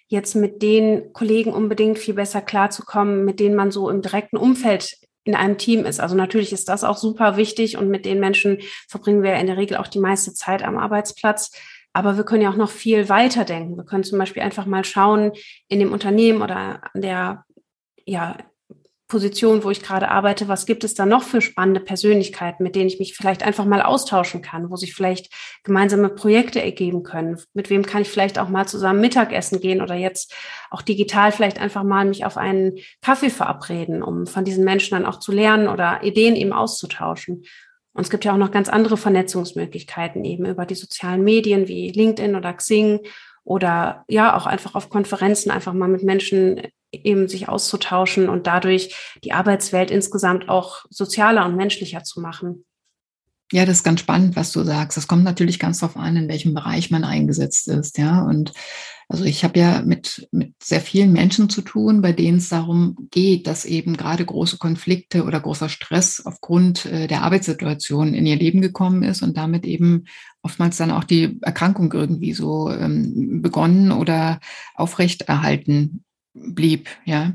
jetzt 0.09 0.35
mit 0.35 0.63
den 0.63 1.13
Kollegen 1.13 1.53
unbedingt 1.53 1.99
viel 1.99 2.15
besser 2.15 2.41
klarzukommen, 2.41 3.25
mit 3.25 3.41
denen 3.41 3.55
man 3.55 3.71
so 3.71 3.91
im 3.91 4.03
direkten 4.03 4.37
Umfeld 4.37 4.97
in 5.25 5.35
einem 5.35 5.59
Team 5.59 5.85
ist. 5.85 6.01
Also 6.01 6.15
natürlich 6.15 6.53
ist 6.53 6.69
das 6.69 6.85
auch 6.85 6.97
super 6.97 7.37
wichtig 7.37 7.77
und 7.77 7.91
mit 7.91 8.07
den 8.07 8.19
Menschen 8.19 8.59
verbringen 8.89 9.23
wir 9.23 9.35
in 9.35 9.47
der 9.47 9.59
Regel 9.59 9.77
auch 9.77 9.89
die 9.89 9.99
meiste 9.99 10.33
Zeit 10.33 10.63
am 10.63 10.79
Arbeitsplatz. 10.79 11.53
Aber 11.93 12.17
wir 12.17 12.25
können 12.25 12.43
ja 12.43 12.51
auch 12.51 12.57
noch 12.57 12.71
viel 12.71 13.09
weiter 13.09 13.45
denken. 13.45 13.77
Wir 13.77 13.85
können 13.85 14.05
zum 14.05 14.19
Beispiel 14.19 14.43
einfach 14.43 14.65
mal 14.65 14.85
schauen 14.85 15.33
in 15.69 15.79
dem 15.79 15.93
Unternehmen 15.93 16.41
oder 16.41 16.81
an 16.95 17.03
der, 17.03 17.45
ja, 18.07 18.39
Position, 19.09 19.65
wo 19.65 19.71
ich 19.71 19.83
gerade 19.83 20.11
arbeite, 20.11 20.49
was 20.49 20.67
gibt 20.67 20.85
es 20.85 20.93
da 20.93 21.07
noch 21.07 21.23
für 21.23 21.41
spannende 21.41 21.81
Persönlichkeiten, 21.81 22.63
mit 22.63 22.77
denen 22.77 22.89
ich 22.89 22.99
mich 22.99 23.17
vielleicht 23.17 23.43
einfach 23.43 23.65
mal 23.65 23.81
austauschen 23.81 24.43
kann, 24.43 24.71
wo 24.71 24.77
sich 24.77 24.95
vielleicht 24.95 25.33
gemeinsame 25.65 26.11
Projekte 26.11 26.63
ergeben 26.63 27.03
können. 27.03 27.41
Mit 27.55 27.71
wem 27.71 27.87
kann 27.87 28.03
ich 28.03 28.11
vielleicht 28.11 28.39
auch 28.39 28.51
mal 28.51 28.69
zusammen 28.69 29.01
Mittagessen 29.01 29.61
gehen 29.61 29.81
oder 29.81 29.95
jetzt 29.95 30.35
auch 30.71 30.83
digital 30.83 31.33
vielleicht 31.33 31.59
einfach 31.59 31.85
mal 31.85 32.05
mich 32.05 32.27
auf 32.27 32.37
einen 32.37 32.77
Kaffee 33.01 33.31
verabreden, 33.31 34.03
um 34.03 34.27
von 34.27 34.45
diesen 34.45 34.65
Menschen 34.65 34.91
dann 34.91 35.07
auch 35.07 35.19
zu 35.19 35.33
lernen 35.33 35.69
oder 35.69 36.03
Ideen 36.03 36.37
eben 36.37 36.53
auszutauschen. 36.53 37.45
Und 37.95 38.03
es 38.05 38.11
gibt 38.11 38.25
ja 38.25 38.33
auch 38.33 38.39
noch 38.39 38.51
ganz 38.51 38.69
andere 38.69 38.97
Vernetzungsmöglichkeiten 38.97 40.25
eben 40.25 40.45
über 40.45 40.67
die 40.67 40.75
sozialen 40.75 41.25
Medien 41.25 41.67
wie 41.67 41.91
LinkedIn 41.91 42.37
oder 42.37 42.53
Xing 42.53 43.01
oder 43.49 44.05
ja 44.09 44.37
auch 44.37 44.45
einfach 44.45 44.75
auf 44.75 44.91
Konferenzen 44.91 45.51
einfach 45.51 45.73
mal 45.73 45.89
mit 45.89 46.03
Menschen 46.03 46.61
eben 46.93 47.29
sich 47.29 47.49
auszutauschen 47.49 48.29
und 48.29 48.47
dadurch 48.47 48.95
die 49.25 49.33
Arbeitswelt 49.33 49.91
insgesamt 49.91 50.51
auch 50.51 50.85
sozialer 50.91 51.47
und 51.47 51.57
menschlicher 51.57 52.05
zu 52.05 52.21
machen. 52.21 52.67
Ja, 53.51 53.65
das 53.65 53.79
ist 53.79 53.85
ganz 53.85 54.01
spannend, 54.01 54.37
was 54.37 54.53
du 54.53 54.63
sagst. 54.63 54.99
Das 54.99 55.07
kommt 55.07 55.25
natürlich 55.25 55.59
ganz 55.59 55.79
darauf 55.79 55.97
an, 55.97 56.17
in 56.17 56.29
welchem 56.29 56.53
Bereich 56.53 56.91
man 56.91 57.05
eingesetzt 57.05 57.69
ist, 57.69 57.97
ja. 57.97 58.23
Und 58.23 58.53
also 59.09 59.25
ich 59.25 59.43
habe 59.43 59.59
ja 59.59 59.81
mit, 59.81 60.29
mit 60.33 60.53
sehr 60.63 60.83
vielen 60.83 61.15
Menschen 61.15 61.49
zu 61.49 61.63
tun, 61.63 62.03
bei 62.03 62.13
denen 62.13 62.39
es 62.39 62.51
darum 62.51 63.09
geht, 63.11 63.47
dass 63.47 63.65
eben 63.65 63.97
gerade 63.97 64.23
große 64.23 64.59
Konflikte 64.59 65.25
oder 65.25 65.41
großer 65.41 65.71
Stress 65.71 66.21
aufgrund 66.27 66.85
äh, 66.85 67.07
der 67.07 67.23
Arbeitssituation 67.23 68.13
in 68.13 68.27
ihr 68.27 68.37
Leben 68.37 68.61
gekommen 68.61 69.03
ist 69.03 69.23
und 69.23 69.39
damit 69.39 69.65
eben 69.65 70.05
oftmals 70.43 70.77
dann 70.77 70.91
auch 70.91 71.05
die 71.05 71.39
Erkrankung 71.41 71.91
irgendwie 71.91 72.35
so 72.35 72.71
ähm, 72.71 73.41
begonnen 73.41 73.93
oder 73.93 74.41
aufrechterhalten 74.75 76.05
blieb, 76.35 76.91
ja. 77.07 77.33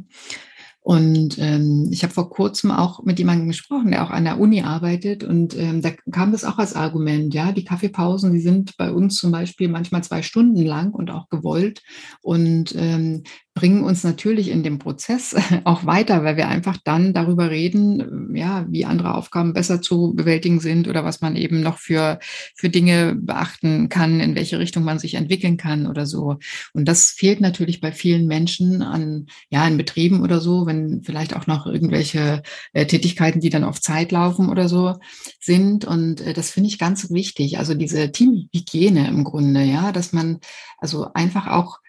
Und 0.84 1.38
ähm, 1.40 1.88
ich 1.92 2.04
habe 2.04 2.14
vor 2.14 2.30
kurzem 2.30 2.70
auch 2.70 3.04
mit 3.04 3.18
jemandem 3.18 3.48
gesprochen, 3.48 3.92
der 3.92 4.04
auch 4.04 4.10
an 4.10 4.26
der 4.26 4.38
Uni 4.38 4.64
arbeitet. 4.64 5.24
Und 5.24 5.58
ähm, 5.58 5.82
da 5.82 5.92
kam 6.12 6.34
das 6.34 6.44
auch 6.44 6.58
als 6.58 6.76
Argument, 6.76 7.34
ja, 7.34 7.54
die 7.54 7.64
Kaffeepausen, 7.64 8.34
die 8.34 8.42
sind 8.42 8.76
bei 8.76 8.92
uns 8.92 9.16
zum 9.16 9.32
Beispiel 9.32 9.70
manchmal 9.70 10.04
zwei 10.04 10.22
Stunden 10.22 10.62
lang 10.62 10.92
und 10.92 11.10
auch 11.10 11.30
gewollt. 11.30 11.82
Und 12.22 12.76
ähm, 12.78 13.24
bringen 13.54 13.84
uns 13.84 14.04
natürlich 14.04 14.50
in 14.50 14.64
dem 14.64 14.80
Prozess 14.80 15.36
auch 15.64 15.86
weiter, 15.86 16.24
weil 16.24 16.38
wir 16.38 16.48
einfach 16.48 16.78
dann 16.84 17.14
darüber 17.14 17.52
reden, 17.52 18.36
ja, 18.36 18.66
wie 18.70 18.86
andere 18.86 19.14
Aufgaben 19.14 19.54
besser 19.54 19.82
zu 19.82 20.14
bewältigen 20.16 20.60
sind 20.60 20.88
oder 20.88 21.06
was 21.06 21.22
man 21.22 21.36
eben 21.36 21.62
noch 21.62 21.78
für, 21.78 22.20
für 22.56 22.70
Dinge 22.70 23.16
beachten 23.16 23.90
kann, 23.90 24.20
in 24.20 24.36
welche 24.36 24.58
Richtung 24.58 24.84
man 24.84 24.98
sich 24.98 25.14
entwickeln 25.14 25.58
kann 25.58 25.86
oder 25.86 26.08
so. 26.08 26.38
Und 26.74 26.86
das 26.86 27.10
fehlt 27.12 27.42
natürlich 27.42 27.80
bei 27.80 27.92
vielen 27.92 28.26
Menschen 28.26 28.82
an, 28.82 29.28
ja, 29.50 29.68
in 29.68 29.78
Betrieben 29.78 30.24
oder 30.24 30.40
so, 30.40 30.66
wenn 30.66 31.04
vielleicht 31.04 31.36
auch 31.36 31.46
noch 31.46 31.68
irgendwelche 31.68 32.42
äh, 32.74 32.88
Tätigkeiten, 32.88 33.40
die 33.40 33.50
dann 33.52 33.64
auf 33.64 33.80
Zeit 33.82 34.12
laufen 34.12 34.50
oder 34.50 34.68
so 34.68 34.96
sind. 35.40 35.86
Und 35.86 36.22
äh, 36.22 36.34
das 36.34 36.50
finde 36.50 36.70
ich 36.70 36.80
ganz 36.80 37.12
wichtig. 37.12 37.60
Also 37.60 37.76
diese 37.76 38.12
Teamhygiene 38.12 39.08
im 39.08 39.24
Grunde, 39.24 39.62
ja, 39.64 39.92
dass 39.92 40.12
man 40.12 40.40
also 40.80 41.14
einfach 41.14 41.48
auch 41.48 41.80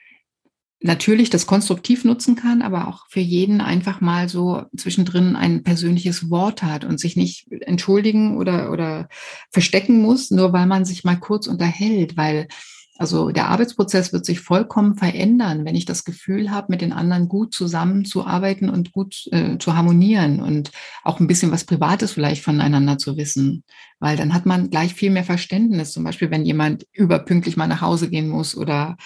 natürlich 0.85 1.31
das 1.31 1.47
konstruktiv 1.47 2.05
nutzen 2.05 2.37
kann, 2.37 2.61
aber 2.61 2.89
auch 2.89 3.07
für 3.09 3.21
jeden 3.21 3.63
einfach 3.63 4.03
mal 4.03 4.29
so 4.29 4.65
zwischendrin 4.77 5.35
ein 5.35 5.63
persönliches 5.63 6.29
Wort 6.29 6.63
hat 6.63 6.85
und 6.85 7.01
sich 7.01 7.17
nicht 7.17 7.47
entschuldigen 7.63 8.37
oder, 8.37 8.71
oder 8.71 9.09
verstecken 9.51 10.03
muss, 10.03 10.31
nur 10.31 10.53
weil 10.53 10.67
man 10.67 10.85
sich 10.85 11.03
mal 11.03 11.17
kurz 11.17 11.47
unterhält, 11.47 12.19
weil 12.19 12.49
also 12.97 13.31
der 13.31 13.49
Arbeitsprozess 13.49 14.13
wird 14.13 14.27
sich 14.27 14.41
vollkommen 14.41 14.95
verändern, 14.95 15.65
wenn 15.65 15.75
ich 15.75 15.87
das 15.87 16.05
Gefühl 16.05 16.51
habe, 16.51 16.67
mit 16.69 16.83
den 16.83 16.93
anderen 16.93 17.29
gut 17.29 17.55
zusammenzuarbeiten 17.55 18.69
und 18.69 18.93
gut 18.93 19.27
äh, 19.33 19.59
zu 19.59 19.75
harmonieren 19.75 20.41
und 20.41 20.71
auch 21.03 21.19
ein 21.19 21.27
bisschen 21.27 21.51
was 21.51 21.65
Privates 21.65 22.13
vielleicht 22.13 22.45
voneinander 22.45 22.99
zu 22.99 23.17
wissen. 23.17 23.65
Weil 23.99 24.17
dann 24.17 24.33
hat 24.33 24.47
man 24.47 24.71
gleich 24.71 24.95
viel 24.95 25.11
mehr 25.11 25.25
Verständnis. 25.25 25.93
Zum 25.93 26.05
Beispiel, 26.05 26.31
wenn 26.31 26.45
jemand 26.45 26.87
überpünktlich 26.93 27.57
mal 27.57 27.67
nach 27.67 27.81
Hause 27.81 28.11
gehen 28.11 28.29
muss 28.29 28.57
oder 28.57 28.97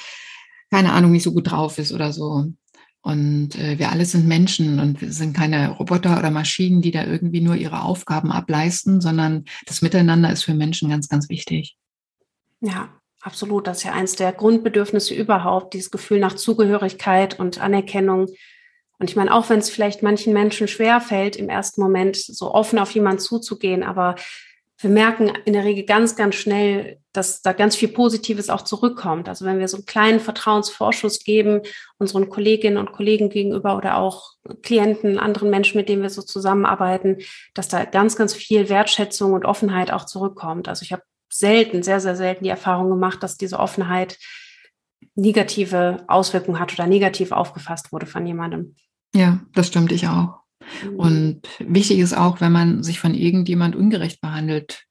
keine 0.70 0.92
Ahnung, 0.92 1.12
nicht 1.12 1.22
so 1.22 1.32
gut 1.32 1.50
drauf 1.50 1.78
ist 1.78 1.92
oder 1.92 2.12
so. 2.12 2.46
Und 3.00 3.56
äh, 3.56 3.78
wir 3.78 3.90
alle 3.90 4.04
sind 4.04 4.26
Menschen 4.26 4.80
und 4.80 5.00
wir 5.00 5.12
sind 5.12 5.34
keine 5.34 5.70
Roboter 5.70 6.18
oder 6.18 6.30
Maschinen, 6.30 6.82
die 6.82 6.90
da 6.90 7.04
irgendwie 7.04 7.40
nur 7.40 7.54
ihre 7.54 7.82
Aufgaben 7.82 8.32
ableisten, 8.32 9.00
sondern 9.00 9.44
das 9.66 9.82
Miteinander 9.82 10.30
ist 10.32 10.42
für 10.42 10.54
Menschen 10.54 10.90
ganz, 10.90 11.08
ganz 11.08 11.28
wichtig. 11.28 11.76
Ja, 12.60 12.90
absolut. 13.20 13.66
Das 13.66 13.78
ist 13.78 13.84
ja 13.84 13.92
eins 13.92 14.16
der 14.16 14.32
Grundbedürfnisse 14.32 15.14
überhaupt, 15.14 15.74
dieses 15.74 15.90
Gefühl 15.90 16.18
nach 16.18 16.34
Zugehörigkeit 16.34 17.38
und 17.38 17.60
Anerkennung. 17.60 18.26
Und 18.98 19.10
ich 19.10 19.16
meine, 19.16 19.32
auch 19.32 19.48
wenn 19.48 19.60
es 19.60 19.70
vielleicht 19.70 20.02
manchen 20.02 20.32
Menschen 20.32 20.66
schwer 20.66 21.00
fällt, 21.00 21.36
im 21.36 21.48
ersten 21.48 21.80
Moment 21.80 22.16
so 22.16 22.52
offen 22.52 22.80
auf 22.80 22.90
jemanden 22.90 23.20
zuzugehen, 23.20 23.84
aber 23.84 24.16
wir 24.80 24.90
merken 24.90 25.32
in 25.44 25.54
der 25.54 25.64
Regel 25.64 25.84
ganz, 25.84 26.14
ganz 26.14 26.36
schnell, 26.36 27.00
dass 27.12 27.42
da 27.42 27.52
ganz 27.52 27.74
viel 27.74 27.88
Positives 27.88 28.48
auch 28.48 28.62
zurückkommt. 28.62 29.28
Also 29.28 29.44
wenn 29.44 29.58
wir 29.58 29.66
so 29.66 29.78
einen 29.78 29.86
kleinen 29.86 30.20
Vertrauensvorschuss 30.20 31.24
geben, 31.24 31.62
unseren 31.98 32.28
Kolleginnen 32.28 32.76
und 32.76 32.92
Kollegen 32.92 33.28
gegenüber 33.28 33.76
oder 33.76 33.96
auch 33.96 34.34
Klienten, 34.62 35.18
anderen 35.18 35.50
Menschen, 35.50 35.78
mit 35.78 35.88
denen 35.88 36.02
wir 36.02 36.10
so 36.10 36.22
zusammenarbeiten, 36.22 37.18
dass 37.54 37.66
da 37.66 37.84
ganz, 37.84 38.14
ganz 38.14 38.34
viel 38.34 38.68
Wertschätzung 38.68 39.32
und 39.32 39.44
Offenheit 39.44 39.92
auch 39.92 40.06
zurückkommt. 40.06 40.68
Also 40.68 40.84
ich 40.84 40.92
habe 40.92 41.02
selten, 41.28 41.82
sehr, 41.82 42.00
sehr 42.00 42.14
selten 42.14 42.44
die 42.44 42.50
Erfahrung 42.50 42.88
gemacht, 42.88 43.22
dass 43.24 43.36
diese 43.36 43.58
Offenheit 43.58 44.16
negative 45.16 46.04
Auswirkungen 46.06 46.60
hat 46.60 46.72
oder 46.72 46.86
negativ 46.86 47.32
aufgefasst 47.32 47.92
wurde 47.92 48.06
von 48.06 48.24
jemandem. 48.24 48.76
Ja, 49.12 49.40
das 49.54 49.66
stimmt 49.66 49.90
ich 49.90 50.06
auch. 50.06 50.38
Mhm. 50.84 50.96
Und 50.96 51.42
wichtig 51.60 51.98
ist 51.98 52.16
auch, 52.16 52.40
wenn 52.40 52.52
man 52.52 52.82
sich 52.82 53.00
von 53.00 53.14
irgendjemand 53.14 53.76
ungerecht 53.76 54.20
behandelt 54.20 54.84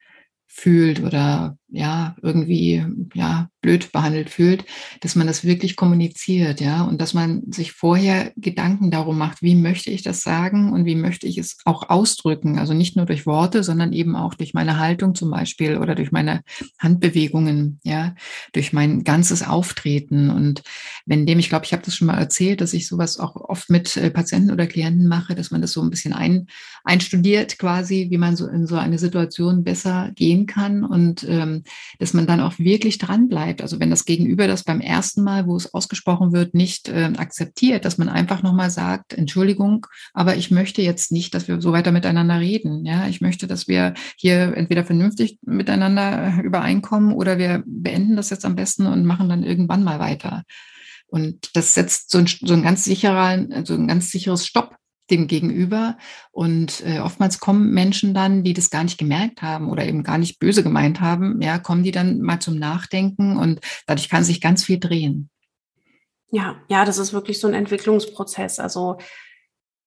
fühlt 0.48 1.04
oder 1.04 1.58
ja, 1.70 2.16
irgendwie, 2.22 2.86
ja, 3.14 3.50
blöd 3.62 3.92
behandelt 3.92 4.30
fühlt, 4.30 4.64
dass 5.02 5.16
man 5.16 5.28
das 5.28 5.44
wirklich 5.44 5.76
kommuniziert, 5.76 6.62
ja, 6.62 6.84
und 6.84 7.02
dass 7.02 7.14
man 7.14 7.44
sich 7.52 7.74
vorher 7.74 8.32
Gedanken 8.38 8.92
darum 8.92 9.18
macht, 9.18 9.42
wie 9.42 9.56
möchte 9.56 9.92
ich 9.92 10.04
das 10.04 10.22
sagen 10.22 10.72
und 10.72 10.86
wie 10.86 10.96
möchte 10.96 11.28
ich 11.28 11.38
es 11.38 11.58
auch 11.66 11.90
ausdrücken. 11.90 12.58
Also 12.58 12.74
nicht 12.74 12.96
nur 12.96 13.06
durch 13.06 13.26
Worte, 13.26 13.64
sondern 13.64 13.92
eben 13.92 14.16
auch 14.16 14.36
durch 14.36 14.54
meine 14.54 14.80
Haltung 14.80 15.16
zum 15.16 15.30
Beispiel 15.30 15.78
oder 15.78 15.96
durch 15.96 16.14
meine 16.14 16.42
Handbewegungen, 16.80 17.82
ja, 17.84 18.16
durch 18.54 18.72
mein 18.72 19.04
ganzes 19.04 19.44
Auftreten. 19.46 20.30
Und 20.30 20.64
wenn 21.06 21.26
dem, 21.26 21.40
ich 21.40 21.50
glaube, 21.50 21.66
ich 21.66 21.74
habe 21.74 21.84
das 21.84 21.96
schon 21.96 22.08
mal 22.08 22.18
erzählt, 22.18 22.62
dass 22.62 22.74
ich 22.74 22.88
sowas 22.88 23.20
auch 23.20 23.36
oft 23.36 23.70
mit 23.70 23.98
äh, 23.98 24.10
Patienten 24.10 24.52
oder 24.52 24.68
Klienten 24.68 25.08
mache, 25.10 25.36
dass 25.36 25.52
man 25.52 25.62
das 25.62 25.74
so 25.74 25.82
ein 25.82 25.90
bisschen 25.90 26.14
ein, 26.14 26.48
einstudiert 26.86 27.60
quasi, 27.60 28.08
wie 28.10 28.18
man 28.18 28.38
so 28.38 28.48
in 28.48 28.66
so 28.66 28.78
eine 28.78 28.98
Situation 28.98 29.66
besser 29.66 30.12
gehen 30.16 30.46
kann 30.46 30.86
und 30.86 31.26
ähm, 31.28 31.57
dass 32.00 32.14
man 32.14 32.28
dann 32.28 32.40
auch 32.40 32.60
wirklich 32.60 32.98
dran 32.98 33.28
bleibt. 33.28 33.62
Also 33.62 33.80
wenn 33.80 33.90
das 33.90 34.06
Gegenüber 34.06 34.48
das 34.48 34.64
beim 34.64 34.82
ersten 34.82 35.24
Mal, 35.24 35.48
wo 35.48 35.56
es 35.56 35.74
ausgesprochen 35.74 36.34
wird, 36.34 36.54
nicht 36.54 36.90
äh, 36.90 37.12
akzeptiert, 37.18 37.86
dass 37.86 37.98
man 37.98 38.10
einfach 38.10 38.44
nochmal 38.44 38.70
sagt, 38.70 39.14
Entschuldigung, 39.14 39.86
aber 40.14 40.36
ich 40.36 40.52
möchte 40.52 40.82
jetzt 40.82 41.12
nicht, 41.12 41.34
dass 41.34 41.48
wir 41.48 41.62
so 41.62 41.72
weiter 41.72 41.92
miteinander 41.92 42.40
reden. 42.40 42.86
Ja, 42.86 43.08
ich 43.08 43.22
möchte, 43.22 43.48
dass 43.48 43.68
wir 43.68 43.94
hier 44.18 44.56
entweder 44.56 44.86
vernünftig 44.86 45.40
miteinander 45.42 46.42
übereinkommen 46.44 47.14
oder 47.14 47.38
wir 47.38 47.64
beenden 47.66 48.16
das 48.16 48.30
jetzt 48.30 48.46
am 48.46 48.56
besten 48.56 48.88
und 48.88 49.06
machen 49.06 49.30
dann 49.30 49.44
irgendwann 49.44 49.84
mal 49.84 50.00
weiter. 50.00 50.44
Und 51.10 51.56
das 51.56 51.74
setzt 51.74 52.12
so 52.12 52.18
ein, 52.18 52.28
so 52.28 52.54
ein 52.54 52.64
ganz 52.64 52.84
sicherer, 52.84 53.64
so 53.64 53.76
ein 53.76 53.88
ganz 53.88 54.12
sicheres 54.12 54.46
Stopp 54.46 54.77
dem 55.10 55.28
Gegenüber. 55.28 55.98
Und 56.32 56.84
äh, 56.86 57.00
oftmals 57.00 57.40
kommen 57.40 57.72
Menschen 57.72 58.14
dann, 58.14 58.44
die 58.44 58.54
das 58.54 58.70
gar 58.70 58.84
nicht 58.84 58.98
gemerkt 58.98 59.42
haben 59.42 59.70
oder 59.70 59.86
eben 59.86 60.04
gar 60.04 60.18
nicht 60.18 60.40
böse 60.40 60.64
gemeint 60.64 61.02
haben, 61.02 61.42
ja, 61.42 61.60
kommen 61.60 61.84
die 61.84 61.92
dann 61.92 62.22
mal 62.22 62.40
zum 62.40 62.58
Nachdenken 62.58 63.38
und 63.38 63.62
dadurch 63.86 64.10
kann 64.10 64.24
sich 64.24 64.42
ganz 64.42 64.64
viel 64.64 64.80
drehen. 64.80 65.30
Ja, 66.30 66.58
ja, 66.68 66.84
das 66.86 66.98
ist 66.98 67.14
wirklich 67.14 67.40
so 67.40 67.48
ein 67.48 67.54
Entwicklungsprozess. 67.54 68.60
Also 68.60 68.98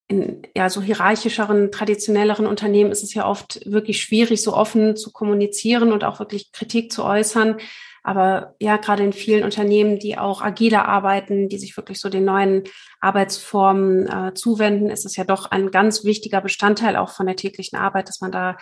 in 0.08 0.42
ja, 0.56 0.68
so 0.68 0.82
hierarchischeren, 0.82 1.70
traditionelleren 1.70 2.46
Unternehmen 2.46 2.90
ist 2.90 3.04
es 3.04 3.14
ja 3.14 3.26
oft 3.26 3.60
wirklich 3.64 4.00
schwierig, 4.00 4.42
so 4.42 4.54
offen 4.54 4.96
zu 4.96 5.12
kommunizieren 5.12 5.92
und 5.92 6.02
auch 6.02 6.18
wirklich 6.18 6.50
Kritik 6.50 6.90
zu 6.90 7.04
äußern. 7.04 7.58
Aber 8.02 8.54
ja, 8.58 8.76
gerade 8.76 9.04
in 9.04 9.12
vielen 9.12 9.44
Unternehmen, 9.44 9.98
die 9.98 10.16
auch 10.16 10.42
agiler 10.42 10.86
arbeiten, 10.86 11.48
die 11.48 11.58
sich 11.58 11.76
wirklich 11.76 12.00
so 12.00 12.08
den 12.08 12.24
neuen 12.24 12.64
Arbeitsformen 13.00 14.06
äh, 14.06 14.34
zuwenden, 14.34 14.90
ist 14.90 15.04
es 15.04 15.16
ja 15.16 15.24
doch 15.24 15.50
ein 15.50 15.70
ganz 15.70 16.04
wichtiger 16.04 16.40
Bestandteil 16.40 16.96
auch 16.96 17.10
von 17.10 17.26
der 17.26 17.36
täglichen 17.36 17.78
Arbeit, 17.78 18.08
dass 18.08 18.20
man 18.20 18.32
da 18.32 18.56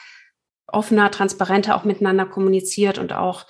offener, 0.66 1.10
transparenter 1.10 1.76
auch 1.76 1.84
miteinander 1.84 2.26
kommuniziert 2.26 2.98
und 2.98 3.12
auch 3.12 3.46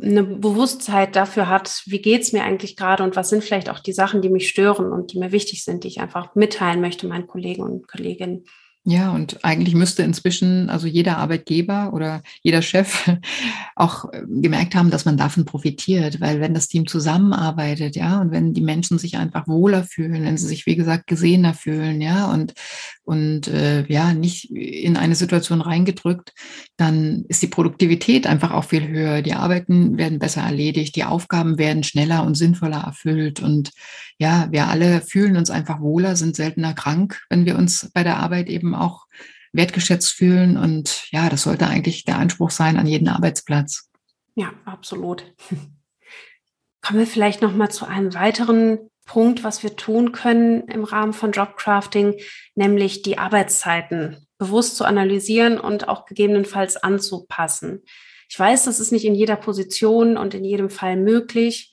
eine 0.00 0.22
Bewusstheit 0.22 1.16
dafür 1.16 1.48
hat, 1.48 1.82
wie 1.86 2.02
geht's 2.02 2.32
mir 2.32 2.44
eigentlich 2.44 2.76
gerade 2.76 3.02
und 3.02 3.16
was 3.16 3.30
sind 3.30 3.42
vielleicht 3.42 3.70
auch 3.70 3.78
die 3.78 3.92
Sachen, 3.94 4.20
die 4.20 4.28
mich 4.28 4.48
stören 4.48 4.92
und 4.92 5.12
die 5.12 5.18
mir 5.18 5.32
wichtig 5.32 5.64
sind, 5.64 5.84
die 5.84 5.88
ich 5.88 6.00
einfach 6.00 6.34
mitteilen 6.34 6.80
möchte 6.80 7.06
meinen 7.06 7.26
Kollegen 7.26 7.62
und 7.62 7.88
Kolleginnen. 7.88 8.44
Ja, 8.88 9.10
und 9.10 9.44
eigentlich 9.44 9.74
müsste 9.74 10.04
inzwischen 10.04 10.70
also 10.70 10.86
jeder 10.86 11.18
Arbeitgeber 11.18 11.92
oder 11.92 12.22
jeder 12.42 12.62
Chef 12.62 13.10
auch 13.74 14.12
äh, 14.12 14.22
gemerkt 14.28 14.76
haben, 14.76 14.92
dass 14.92 15.04
man 15.04 15.16
davon 15.16 15.44
profitiert, 15.44 16.20
weil 16.20 16.40
wenn 16.40 16.54
das 16.54 16.68
Team 16.68 16.86
zusammenarbeitet, 16.86 17.96
ja, 17.96 18.20
und 18.20 18.30
wenn 18.30 18.54
die 18.54 18.60
Menschen 18.60 18.98
sich 18.98 19.16
einfach 19.16 19.48
wohler 19.48 19.82
fühlen, 19.82 20.22
wenn 20.22 20.36
sie 20.36 20.46
sich, 20.46 20.66
wie 20.66 20.76
gesagt, 20.76 21.08
gesehener 21.08 21.52
fühlen, 21.52 22.00
ja, 22.00 22.30
und, 22.30 22.54
und 23.02 23.48
äh, 23.48 23.84
ja, 23.88 24.14
nicht 24.14 24.52
in 24.52 24.96
eine 24.96 25.16
Situation 25.16 25.62
reingedrückt, 25.62 26.32
dann 26.76 27.24
ist 27.26 27.42
die 27.42 27.48
Produktivität 27.48 28.28
einfach 28.28 28.52
auch 28.52 28.64
viel 28.64 28.86
höher. 28.86 29.20
Die 29.20 29.34
Arbeiten 29.34 29.98
werden 29.98 30.20
besser 30.20 30.42
erledigt, 30.42 30.94
die 30.94 31.04
Aufgaben 31.04 31.58
werden 31.58 31.82
schneller 31.82 32.22
und 32.22 32.36
sinnvoller 32.36 32.84
erfüllt. 32.84 33.40
Und 33.40 33.72
ja, 34.18 34.46
wir 34.50 34.68
alle 34.68 35.00
fühlen 35.00 35.36
uns 35.36 35.50
einfach 35.50 35.80
wohler, 35.80 36.14
sind 36.14 36.36
seltener 36.36 36.72
krank, 36.72 37.20
wenn 37.28 37.46
wir 37.46 37.56
uns 37.56 37.90
bei 37.92 38.04
der 38.04 38.18
Arbeit 38.18 38.48
eben 38.48 38.75
auch 38.80 39.06
wertgeschätzt 39.52 40.12
fühlen. 40.12 40.56
Und 40.56 41.10
ja, 41.10 41.28
das 41.28 41.42
sollte 41.42 41.66
eigentlich 41.66 42.04
der 42.04 42.18
Anspruch 42.18 42.50
sein 42.50 42.76
an 42.76 42.86
jeden 42.86 43.08
Arbeitsplatz. 43.08 43.90
Ja, 44.34 44.52
absolut. 44.64 45.24
Kommen 46.82 47.00
wir 47.00 47.06
vielleicht 47.06 47.42
noch 47.42 47.54
mal 47.54 47.70
zu 47.70 47.86
einem 47.86 48.14
weiteren 48.14 48.78
Punkt, 49.06 49.44
was 49.44 49.62
wir 49.62 49.76
tun 49.76 50.12
können 50.12 50.68
im 50.68 50.84
Rahmen 50.84 51.12
von 51.12 51.32
Jobcrafting, 51.32 52.20
nämlich 52.54 53.02
die 53.02 53.18
Arbeitszeiten 53.18 54.26
bewusst 54.38 54.76
zu 54.76 54.84
analysieren 54.84 55.58
und 55.58 55.88
auch 55.88 56.04
gegebenenfalls 56.06 56.76
anzupassen. 56.76 57.82
Ich 58.28 58.38
weiß, 58.38 58.64
das 58.64 58.80
ist 58.80 58.92
nicht 58.92 59.04
in 59.04 59.14
jeder 59.14 59.36
Position 59.36 60.16
und 60.16 60.34
in 60.34 60.44
jedem 60.44 60.68
Fall 60.68 60.96
möglich, 60.96 61.72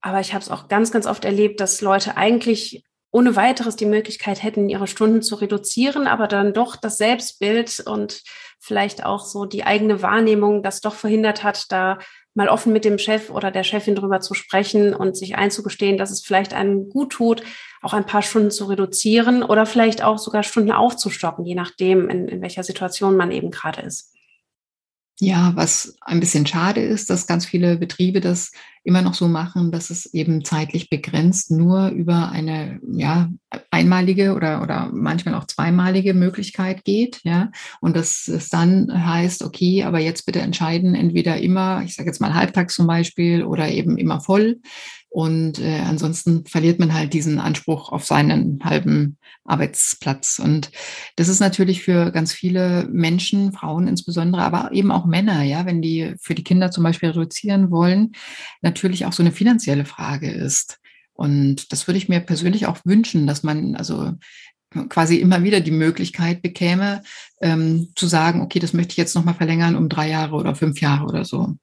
aber 0.00 0.20
ich 0.20 0.34
habe 0.34 0.42
es 0.42 0.50
auch 0.50 0.68
ganz, 0.68 0.90
ganz 0.90 1.06
oft 1.06 1.24
erlebt, 1.24 1.60
dass 1.60 1.80
Leute 1.80 2.16
eigentlich 2.16 2.84
ohne 3.14 3.36
weiteres 3.36 3.76
die 3.76 3.86
Möglichkeit 3.86 4.42
hätten, 4.42 4.68
ihre 4.68 4.88
Stunden 4.88 5.22
zu 5.22 5.36
reduzieren, 5.36 6.08
aber 6.08 6.26
dann 6.26 6.52
doch 6.52 6.74
das 6.74 6.98
Selbstbild 6.98 7.78
und 7.86 8.24
vielleicht 8.58 9.06
auch 9.06 9.24
so 9.24 9.44
die 9.44 9.62
eigene 9.62 10.02
Wahrnehmung 10.02 10.64
das 10.64 10.80
doch 10.80 10.96
verhindert 10.96 11.44
hat, 11.44 11.70
da 11.70 12.00
mal 12.34 12.48
offen 12.48 12.72
mit 12.72 12.84
dem 12.84 12.98
Chef 12.98 13.30
oder 13.30 13.52
der 13.52 13.62
Chefin 13.62 13.94
drüber 13.94 14.18
zu 14.18 14.34
sprechen 14.34 14.94
und 14.94 15.16
sich 15.16 15.36
einzugestehen, 15.36 15.96
dass 15.96 16.10
es 16.10 16.24
vielleicht 16.24 16.54
einem 16.54 16.88
gut 16.88 17.12
tut, 17.12 17.44
auch 17.82 17.92
ein 17.92 18.04
paar 18.04 18.22
Stunden 18.22 18.50
zu 18.50 18.64
reduzieren 18.64 19.44
oder 19.44 19.64
vielleicht 19.64 20.02
auch 20.02 20.18
sogar 20.18 20.42
Stunden 20.42 20.72
aufzustocken, 20.72 21.44
je 21.44 21.54
nachdem, 21.54 22.08
in, 22.08 22.26
in 22.26 22.42
welcher 22.42 22.64
Situation 22.64 23.16
man 23.16 23.30
eben 23.30 23.52
gerade 23.52 23.82
ist. 23.82 24.13
Ja, 25.20 25.52
was 25.54 25.96
ein 26.00 26.18
bisschen 26.18 26.44
schade 26.44 26.80
ist, 26.80 27.08
dass 27.08 27.28
ganz 27.28 27.46
viele 27.46 27.76
Betriebe 27.76 28.20
das 28.20 28.50
immer 28.82 29.00
noch 29.00 29.14
so 29.14 29.28
machen, 29.28 29.70
dass 29.70 29.90
es 29.90 30.12
eben 30.12 30.44
zeitlich 30.44 30.90
begrenzt 30.90 31.52
nur 31.52 31.88
über 31.88 32.30
eine 32.30 32.80
ja, 32.92 33.30
einmalige 33.70 34.34
oder, 34.34 34.60
oder 34.60 34.90
manchmal 34.92 35.36
auch 35.36 35.46
zweimalige 35.46 36.14
Möglichkeit 36.14 36.84
geht. 36.84 37.20
Ja, 37.22 37.52
und 37.80 37.96
dass 37.96 38.26
es 38.26 38.48
dann 38.48 38.88
heißt, 39.06 39.44
okay, 39.44 39.84
aber 39.84 40.00
jetzt 40.00 40.26
bitte 40.26 40.40
entscheiden, 40.40 40.96
entweder 40.96 41.40
immer, 41.40 41.82
ich 41.84 41.94
sage 41.94 42.08
jetzt 42.08 42.20
mal 42.20 42.34
halbtags 42.34 42.74
zum 42.74 42.88
Beispiel 42.88 43.44
oder 43.44 43.70
eben 43.70 43.96
immer 43.96 44.20
voll. 44.20 44.60
Und 45.14 45.60
äh, 45.60 45.78
ansonsten 45.78 46.44
verliert 46.44 46.80
man 46.80 46.92
halt 46.92 47.12
diesen 47.12 47.38
Anspruch 47.38 47.92
auf 47.92 48.04
seinen 48.04 48.58
halben 48.64 49.16
Arbeitsplatz. 49.44 50.40
Und 50.40 50.72
das 51.14 51.28
ist 51.28 51.38
natürlich 51.38 51.84
für 51.84 52.10
ganz 52.10 52.32
viele 52.32 52.88
Menschen, 52.90 53.52
Frauen 53.52 53.86
insbesondere, 53.86 54.42
aber 54.42 54.72
eben 54.72 54.90
auch 54.90 55.06
Männer, 55.06 55.44
ja, 55.44 55.66
wenn 55.66 55.80
die 55.80 56.14
für 56.20 56.34
die 56.34 56.42
Kinder 56.42 56.72
zum 56.72 56.82
Beispiel 56.82 57.10
reduzieren 57.10 57.70
wollen, 57.70 58.10
natürlich 58.60 59.06
auch 59.06 59.12
so 59.12 59.22
eine 59.22 59.30
finanzielle 59.30 59.84
Frage 59.84 60.32
ist. 60.32 60.80
Und 61.12 61.70
das 61.70 61.86
würde 61.86 61.98
ich 61.98 62.08
mir 62.08 62.18
persönlich 62.18 62.66
auch 62.66 62.78
wünschen, 62.84 63.28
dass 63.28 63.44
man 63.44 63.76
also 63.76 64.14
quasi 64.88 65.18
immer 65.18 65.44
wieder 65.44 65.60
die 65.60 65.70
Möglichkeit 65.70 66.42
bekäme, 66.42 67.04
ähm, 67.40 67.92
zu 67.94 68.08
sagen, 68.08 68.40
okay, 68.40 68.58
das 68.58 68.72
möchte 68.72 68.90
ich 68.90 68.96
jetzt 68.96 69.14
nochmal 69.14 69.34
verlängern 69.34 69.76
um 69.76 69.88
drei 69.88 70.10
Jahre 70.10 70.34
oder 70.34 70.56
fünf 70.56 70.80
Jahre 70.80 71.04
oder 71.04 71.24
so 71.24 71.54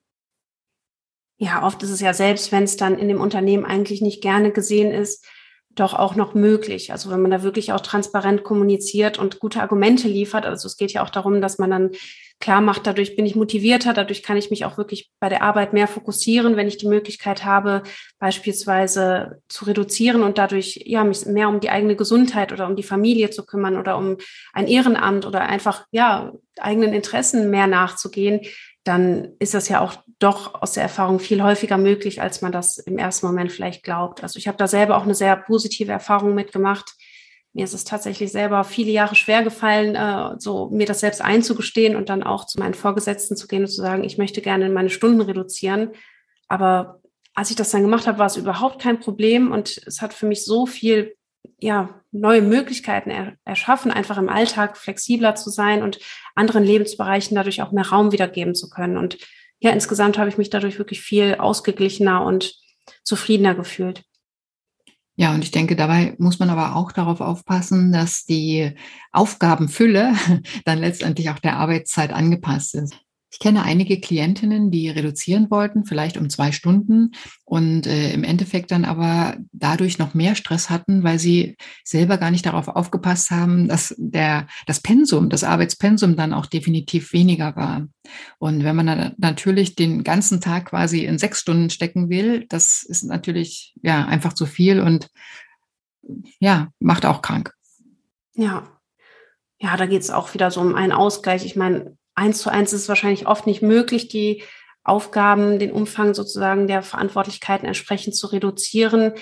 ja, 1.41 1.65
oft 1.65 1.81
ist 1.81 1.89
es 1.89 2.01
ja 2.01 2.13
selbst, 2.13 2.51
wenn 2.51 2.65
es 2.65 2.77
dann 2.77 3.00
in 3.00 3.07
dem 3.07 3.19
Unternehmen 3.19 3.65
eigentlich 3.65 4.00
nicht 4.00 4.21
gerne 4.21 4.51
gesehen 4.51 4.91
ist, 4.91 5.25
doch 5.74 5.95
auch 5.95 6.15
noch 6.15 6.36
möglich. 6.36 6.91
Also 6.91 7.10
wenn 7.10 7.21
man 7.21 7.31
da 7.31 7.41
wirklich 7.41 7.74
auch 7.74 7.79
transparent 7.79 8.43
kommuniziert 8.43 9.17
und 9.17 9.39
gute 9.39 9.60
Argumente 9.60 10.07
liefert. 10.07 10.45
Also 10.45 10.67
es 10.67 10.77
geht 10.77 10.91
ja 10.91 11.03
auch 11.03 11.10
darum, 11.10 11.41
dass 11.41 11.57
man 11.57 11.71
dann 11.71 11.91
klar 12.39 12.62
macht, 12.62 12.86
dadurch 12.86 13.15
bin 13.15 13.25
ich 13.25 13.36
motivierter, 13.36 13.93
dadurch 13.93 14.21
kann 14.21 14.38
ich 14.38 14.51
mich 14.51 14.65
auch 14.65 14.77
wirklich 14.77 15.10
bei 15.19 15.29
der 15.29 15.41
Arbeit 15.41 15.74
mehr 15.74 15.88
fokussieren, 15.88 16.57
wenn 16.57 16.67
ich 16.67 16.77
die 16.77 16.88
Möglichkeit 16.88 17.43
habe, 17.43 17.81
beispielsweise 18.19 19.41
zu 19.48 19.65
reduzieren 19.65 20.21
und 20.21 20.38
dadurch 20.38 20.83
ja 20.86 21.03
mich 21.03 21.25
mehr 21.25 21.50
um 21.50 21.60
die 21.60 21.69
eigene 21.71 21.95
Gesundheit 21.95 22.51
oder 22.51 22.67
um 22.67 22.75
die 22.75 22.83
Familie 22.83 23.31
zu 23.31 23.45
kümmern 23.45 23.77
oder 23.77 23.98
um 23.98 24.17
ein 24.53 24.67
Ehrenamt 24.67 25.25
oder 25.25 25.41
einfach 25.41 25.86
ja 25.91 26.33
eigenen 26.59 26.94
Interessen 26.94 27.50
mehr 27.50 27.68
nachzugehen, 27.68 28.42
dann 28.83 29.33
ist 29.39 29.53
das 29.53 29.70
ja 29.70 29.81
auch 29.81 29.96
doch 30.20 30.61
aus 30.61 30.74
der 30.74 30.83
Erfahrung 30.83 31.20
viel 31.20 31.44
häufiger 31.44 31.77
möglich, 31.77 32.22
als 32.22 32.41
man 32.41 32.51
das 32.51 32.77
im 32.77 32.98
ersten 32.98 33.27
Moment 33.27 33.51
vielleicht 33.51 33.83
glaubt. 33.83 34.24
Also 34.24 34.37
ich 34.37 34.48
habe 34.48 34.57
da 34.57 34.67
selber 34.67 34.98
auch 34.98 35.03
eine 35.03 35.15
sehr 35.15 35.35
positive 35.35 35.91
Erfahrung 35.91 36.33
mitgemacht. 36.33 36.94
Mir 37.53 37.65
ist 37.65 37.74
es 37.74 37.83
tatsächlich 37.83 38.31
selber 38.31 38.63
viele 38.63 38.91
Jahre 38.91 39.15
schwer 39.15 39.44
gefallen, 39.44 39.96
äh, 39.96 40.39
so 40.39 40.70
mir 40.70 40.85
das 40.85 41.01
selbst 41.01 41.22
einzugestehen 41.22 41.96
und 41.96 42.09
dann 42.09 42.24
auch 42.24 42.46
zu 42.46 42.59
meinen 42.59 42.74
Vorgesetzten 42.74 43.35
zu 43.35 43.48
gehen 43.48 43.63
und 43.63 43.70
zu 43.70 43.81
sagen, 43.81 44.03
ich 44.03 44.17
möchte 44.17 44.41
gerne 44.41 44.70
meine 44.70 44.89
Stunden 44.89 45.22
reduzieren. 45.22 45.91
Aber 46.48 47.01
als 47.33 47.50
ich 47.50 47.55
das 47.55 47.72
dann 47.72 47.81
gemacht 47.81 48.07
habe, 48.07 48.20
war 48.20 48.27
es 48.27 48.37
überhaupt 48.37 48.81
kein 48.81 49.00
Problem 49.00 49.51
und 49.51 49.81
es 49.85 50.01
hat 50.01 50.13
für 50.13 50.25
mich 50.25 50.46
so 50.46 50.65
viel 50.65 51.15
ja, 51.59 52.01
neue 52.11 52.41
Möglichkeiten 52.41 53.09
er, 53.09 53.33
erschaffen, 53.45 53.91
einfach 53.91 54.17
im 54.17 54.29
Alltag 54.29 54.77
flexibler 54.77 55.35
zu 55.35 55.49
sein 55.49 55.83
und 55.83 55.99
anderen 56.35 56.63
Lebensbereichen 56.63 57.35
dadurch 57.35 57.61
auch 57.61 57.71
mehr 57.71 57.87
Raum 57.87 58.11
wiedergeben 58.11 58.55
zu 58.55 58.69
können. 58.69 58.97
Und 58.97 59.17
ja, 59.59 59.71
insgesamt 59.71 60.17
habe 60.17 60.29
ich 60.29 60.37
mich 60.37 60.49
dadurch 60.49 60.77
wirklich 60.77 61.01
viel 61.01 61.35
ausgeglichener 61.35 62.23
und 62.23 62.55
zufriedener 63.03 63.55
gefühlt. 63.55 64.03
Ja, 65.15 65.33
und 65.35 65.43
ich 65.43 65.51
denke, 65.51 65.75
dabei 65.75 66.15
muss 66.17 66.39
man 66.39 66.49
aber 66.49 66.75
auch 66.75 66.91
darauf 66.91 67.21
aufpassen, 67.21 67.91
dass 67.91 68.25
die 68.25 68.75
Aufgabenfülle 69.11 70.13
dann 70.65 70.79
letztendlich 70.79 71.29
auch 71.29 71.39
der 71.39 71.57
Arbeitszeit 71.57 72.11
angepasst 72.11 72.75
ist. 72.75 72.95
Ich 73.31 73.39
kenne 73.39 73.63
einige 73.63 74.01
Klientinnen, 74.01 74.72
die 74.72 74.89
reduzieren 74.89 75.50
wollten, 75.50 75.85
vielleicht 75.85 76.17
um 76.17 76.29
zwei 76.29 76.51
Stunden 76.51 77.11
und 77.46 77.87
äh, 77.87 78.11
im 78.11 78.25
Endeffekt 78.25 78.72
dann 78.72 78.83
aber 78.83 79.37
dadurch 79.53 79.98
noch 79.98 80.13
mehr 80.13 80.35
Stress 80.35 80.70
hatten, 80.70 81.03
weil 81.03 81.17
sie 81.17 81.55
selber 81.85 82.17
gar 82.17 82.29
nicht 82.29 82.46
darauf 82.46 82.67
aufgepasst 82.67 83.31
haben, 83.31 83.70
dass 83.70 83.96
der, 83.98 84.48
das 84.67 84.81
Pensum, 84.81 85.29
das 85.29 85.46
Arbeitspensum 85.46 86.17
dann 86.17 86.33
auch 86.33 86.46
definitiv 86.46 87.13
weniger 87.13 87.55
war. 87.55 87.87
Und 88.37 88.65
wenn 88.65 88.75
man 88.75 88.87
dann 88.87 89.13
natürlich 89.17 89.75
den 89.75 90.03
ganzen 90.03 90.41
Tag 90.41 90.65
quasi 90.65 91.05
in 91.05 91.17
sechs 91.17 91.39
Stunden 91.39 91.70
stecken 91.70 92.09
will, 92.09 92.46
das 92.50 92.83
ist 92.83 93.03
natürlich 93.03 93.74
ja 93.81 94.05
einfach 94.05 94.33
zu 94.33 94.46
viel 94.46 94.81
und 94.81 95.07
ja, 96.39 96.70
macht 96.79 97.05
auch 97.05 97.22
krank. 97.22 97.53
Ja. 98.33 98.67
Ja, 99.63 99.77
da 99.77 99.85
geht 99.85 100.01
es 100.01 100.09
auch 100.09 100.33
wieder 100.33 100.50
so 100.51 100.59
um 100.59 100.74
einen 100.74 100.91
Ausgleich. 100.91 101.46
Ich 101.46 101.55
meine, 101.55 101.96
eins 102.15 102.39
zu 102.39 102.50
eins 102.50 102.74
ist 102.74 102.81
es 102.81 102.89
wahrscheinlich 102.89 103.27
oft 103.27 103.47
nicht 103.47 103.61
möglich, 103.61 104.07
die 104.07 104.43
Aufgaben, 104.83 105.59
den 105.59 105.71
Umfang 105.71 106.13
sozusagen 106.13 106.67
der 106.67 106.81
Verantwortlichkeiten 106.81 107.67
entsprechend 107.67 108.15
zu 108.15 108.27
reduzieren. 108.27 109.13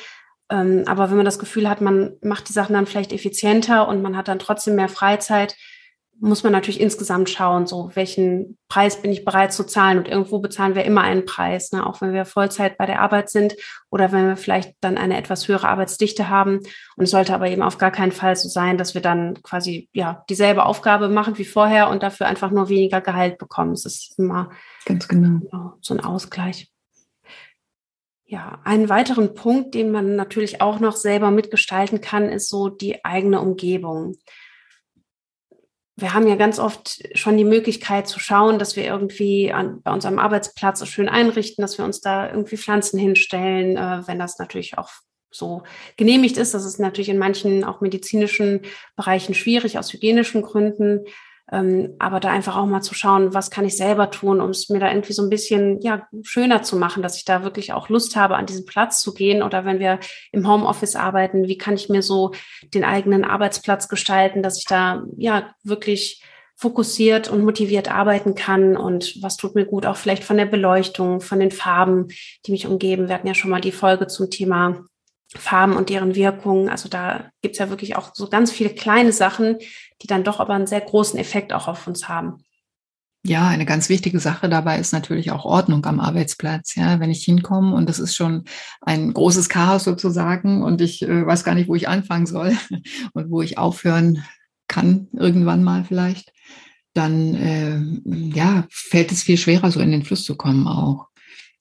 Ähm, 0.49 0.83
aber 0.87 1.09
wenn 1.09 1.17
man 1.17 1.25
das 1.25 1.39
Gefühl 1.39 1.69
hat, 1.69 1.81
man 1.81 2.17
macht 2.21 2.49
die 2.49 2.53
Sachen 2.53 2.73
dann 2.73 2.85
vielleicht 2.85 3.11
effizienter 3.11 3.87
und 3.87 4.01
man 4.01 4.15
hat 4.15 4.27
dann 4.27 4.39
trotzdem 4.39 4.75
mehr 4.75 4.89
Freizeit, 4.89 5.55
muss 6.21 6.43
man 6.43 6.51
natürlich 6.51 6.81
insgesamt 6.81 7.29
schauen, 7.29 7.65
so 7.65 7.91
welchen 7.93 8.57
Preis 8.67 9.01
bin 9.01 9.11
ich 9.11 9.23
bereit 9.23 9.53
zu 9.53 9.65
zahlen. 9.65 9.97
Und 9.97 10.07
irgendwo 10.07 10.39
bezahlen 10.39 10.75
wir 10.75 10.83
immer 10.83 11.01
einen 11.01 11.25
Preis, 11.25 11.71
ne? 11.71 11.85
auch 11.85 12.01
wenn 12.01 12.13
wir 12.13 12.25
Vollzeit 12.25 12.77
bei 12.77 12.85
der 12.85 13.01
Arbeit 13.01 13.29
sind 13.29 13.55
oder 13.89 14.11
wenn 14.11 14.27
wir 14.27 14.37
vielleicht 14.37 14.75
dann 14.81 14.97
eine 14.97 15.17
etwas 15.17 15.47
höhere 15.47 15.69
Arbeitsdichte 15.69 16.29
haben. 16.29 16.59
Und 16.97 17.03
es 17.03 17.11
sollte 17.11 17.33
aber 17.33 17.49
eben 17.49 17.61
auf 17.61 17.77
gar 17.77 17.91
keinen 17.91 18.11
Fall 18.11 18.35
so 18.35 18.49
sein, 18.49 18.77
dass 18.77 18.93
wir 18.93 19.01
dann 19.01 19.41
quasi 19.43 19.89
ja 19.93 20.23
dieselbe 20.29 20.65
Aufgabe 20.65 21.07
machen 21.07 21.37
wie 21.37 21.45
vorher 21.45 21.89
und 21.89 22.03
dafür 22.03 22.27
einfach 22.27 22.51
nur 22.51 22.69
weniger 22.69 22.99
Gehalt 22.99 23.37
bekommen. 23.37 23.71
Es 23.71 23.85
ist 23.85 24.19
immer 24.19 24.49
ganz 24.85 25.07
genau 25.07 25.75
so 25.81 25.93
ein 25.93 26.01
Ausgleich. 26.01 26.69
Ja, 28.25 28.59
einen 28.63 28.89
weiteren 28.89 29.33
Punkt, 29.33 29.73
den 29.73 29.89
man 29.89 30.15
natürlich 30.15 30.61
auch 30.61 30.79
noch 30.79 30.95
selber 30.95 31.31
mitgestalten 31.31 31.99
kann, 31.99 32.29
ist 32.29 32.49
so 32.49 32.69
die 32.69 33.03
eigene 33.03 33.41
Umgebung 33.41 34.17
wir 36.01 36.13
haben 36.13 36.27
ja 36.27 36.35
ganz 36.35 36.59
oft 36.59 37.01
schon 37.17 37.37
die 37.37 37.43
Möglichkeit 37.43 38.07
zu 38.07 38.19
schauen, 38.19 38.59
dass 38.59 38.75
wir 38.75 38.85
irgendwie 38.85 39.51
an, 39.51 39.81
bei 39.81 39.91
unserem 39.91 40.19
Arbeitsplatz 40.19 40.85
schön 40.87 41.09
einrichten, 41.09 41.61
dass 41.61 41.77
wir 41.77 41.85
uns 41.85 42.01
da 42.01 42.29
irgendwie 42.29 42.57
Pflanzen 42.57 42.99
hinstellen, 42.99 43.77
äh, 43.77 44.07
wenn 44.07 44.19
das 44.19 44.39
natürlich 44.39 44.77
auch 44.77 44.89
so 45.31 45.63
genehmigt 45.97 46.37
ist. 46.37 46.53
Das 46.53 46.65
ist 46.65 46.79
natürlich 46.79 47.09
in 47.09 47.17
manchen 47.17 47.63
auch 47.63 47.81
medizinischen 47.81 48.61
Bereichen 48.95 49.33
schwierig 49.33 49.77
aus 49.77 49.93
hygienischen 49.93 50.41
Gründen. 50.41 51.05
Ähm, 51.51 51.95
aber 51.99 52.19
da 52.19 52.29
einfach 52.29 52.55
auch 52.57 52.65
mal 52.65 52.81
zu 52.81 52.93
schauen, 52.93 53.33
was 53.33 53.49
kann 53.49 53.65
ich 53.65 53.75
selber 53.75 54.11
tun, 54.11 54.39
um 54.39 54.51
es 54.51 54.69
mir 54.69 54.79
da 54.79 54.89
irgendwie 54.89 55.13
so 55.13 55.23
ein 55.23 55.29
bisschen 55.29 55.81
ja, 55.81 56.07
schöner 56.23 56.61
zu 56.61 56.77
machen, 56.77 57.01
dass 57.01 57.17
ich 57.17 57.25
da 57.25 57.43
wirklich 57.43 57.73
auch 57.73 57.89
Lust 57.89 58.15
habe, 58.15 58.35
an 58.35 58.45
diesen 58.45 58.65
Platz 58.65 59.01
zu 59.01 59.13
gehen. 59.13 59.41
Oder 59.41 59.65
wenn 59.65 59.79
wir 59.79 59.99
im 60.31 60.47
Homeoffice 60.47 60.95
arbeiten, 60.95 61.47
wie 61.47 61.57
kann 61.57 61.75
ich 61.75 61.89
mir 61.89 62.03
so 62.03 62.31
den 62.73 62.83
eigenen 62.83 63.25
Arbeitsplatz 63.25 63.87
gestalten, 63.89 64.43
dass 64.43 64.59
ich 64.59 64.65
da 64.65 65.03
ja 65.17 65.53
wirklich 65.63 66.23
fokussiert 66.55 67.29
und 67.29 67.45
motiviert 67.45 67.89
arbeiten 67.89 68.35
kann 68.35 68.75
und 68.75 69.15
was 69.21 69.37
tut 69.37 69.55
mir 69.55 69.65
gut, 69.65 69.85
auch 69.85 69.95
vielleicht 69.95 70.25
von 70.25 70.35
der 70.35 70.45
Beleuchtung, 70.45 71.21
von 71.21 71.39
den 71.39 71.51
Farben, 71.51 72.07
die 72.45 72.51
mich 72.51 72.67
umgeben. 72.67 73.07
Wir 73.07 73.15
hatten 73.15 73.27
ja 73.27 73.33
schon 73.33 73.49
mal 73.49 73.61
die 73.61 73.71
Folge 73.71 74.07
zum 74.07 74.29
Thema 74.29 74.83
Farben 75.35 75.75
und 75.75 75.89
deren 75.89 76.15
Wirkung. 76.15 76.69
Also 76.69 76.89
da 76.89 77.31
gibt's 77.41 77.59
ja 77.59 77.69
wirklich 77.69 77.95
auch 77.95 78.15
so 78.15 78.29
ganz 78.29 78.51
viele 78.51 78.71
kleine 78.71 79.11
Sachen, 79.11 79.57
die 80.01 80.07
dann 80.07 80.23
doch 80.23 80.39
aber 80.39 80.53
einen 80.53 80.67
sehr 80.67 80.81
großen 80.81 81.19
Effekt 81.19 81.53
auch 81.53 81.67
auf 81.67 81.87
uns 81.87 82.07
haben. 82.07 82.43
Ja, 83.25 83.49
eine 83.49 83.65
ganz 83.65 83.89
wichtige 83.89 84.19
Sache 84.21 84.47
dabei 84.47 84.79
ist 84.79 84.93
natürlich 84.93 85.31
auch 85.31 85.43
Ordnung 85.43 85.85
am 85.85 85.99
Arbeitsplatz. 85.99 86.75
Ja, 86.75 87.01
wenn 87.01 87.11
ich 87.11 87.25
hinkomme 87.25 87.75
und 87.75 87.89
das 87.89 87.99
ist 87.99 88.15
schon 88.15 88.45
ein 88.81 89.13
großes 89.13 89.49
Chaos 89.49 89.83
sozusagen 89.83 90.63
und 90.63 90.79
ich 90.79 91.01
äh, 91.01 91.25
weiß 91.25 91.43
gar 91.43 91.53
nicht, 91.53 91.67
wo 91.67 91.75
ich 91.75 91.89
anfangen 91.89 92.25
soll 92.25 92.57
und 93.13 93.29
wo 93.29 93.41
ich 93.41 93.57
aufhören 93.57 94.23
kann, 94.67 95.09
irgendwann 95.11 95.63
mal 95.63 95.83
vielleicht, 95.83 96.31
dann 96.93 97.35
äh, 97.35 97.81
ja, 98.05 98.65
fällt 98.71 99.11
es 99.11 99.23
viel 99.23 99.37
schwerer, 99.37 99.69
so 99.69 99.81
in 99.81 99.91
den 99.91 100.03
Fluss 100.03 100.23
zu 100.23 100.35
kommen 100.37 100.67
auch. 100.67 101.08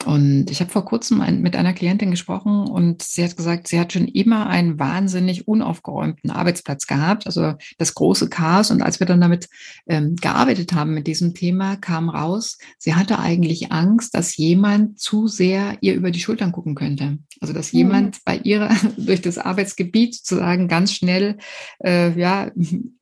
Und 0.04 0.48
ich 0.50 0.61
habe 0.61 0.70
vor 0.70 0.84
kurzem 0.84 1.20
ein, 1.20 1.42
mit 1.42 1.56
einer 1.56 1.72
Klientin 1.72 2.12
gesprochen 2.12 2.68
und 2.68 3.02
sie 3.02 3.24
hat 3.24 3.37
gesagt, 3.37 3.66
sie 3.66 3.80
hat 3.80 3.92
schon 3.92 4.06
immer 4.06 4.46
einen 4.46 4.78
wahnsinnig 4.78 5.48
unaufgeräumten 5.48 6.30
Arbeitsplatz 6.30 6.87
gehabt, 6.87 7.26
also 7.26 7.54
das 7.78 7.94
große 7.94 8.28
Chaos. 8.28 8.70
Und 8.70 8.80
als 8.80 9.00
wir 9.00 9.08
dann 9.08 9.20
damit 9.20 9.48
ähm, 9.88 10.14
gearbeitet 10.14 10.72
haben 10.72 10.94
mit 10.94 11.08
diesem 11.08 11.34
Thema, 11.34 11.76
kam 11.76 12.11
raus, 12.11 12.58
sie 12.78 12.94
hatte 12.94 13.18
eigentlich 13.18 13.72
Angst, 13.72 14.14
dass 14.14 14.37
jemand 14.37 15.00
zu 15.00 15.26
sehr 15.26 15.76
ihr 15.80 15.94
über 15.94 16.12
die 16.12 16.20
Schultern 16.20 16.52
gucken 16.52 16.76
könnte. 16.76 17.18
Also 17.40 17.52
dass 17.52 17.72
mhm. 17.72 17.78
jemand 17.78 18.24
bei 18.24 18.38
ihr 18.38 18.70
durch 18.96 19.20
das 19.20 19.37
Arbeitsgebiet 19.37 20.14
sozusagen 20.14 20.68
ganz 20.68 20.92
schnell 20.92 21.38
äh, 21.84 22.18
ja 22.18 22.52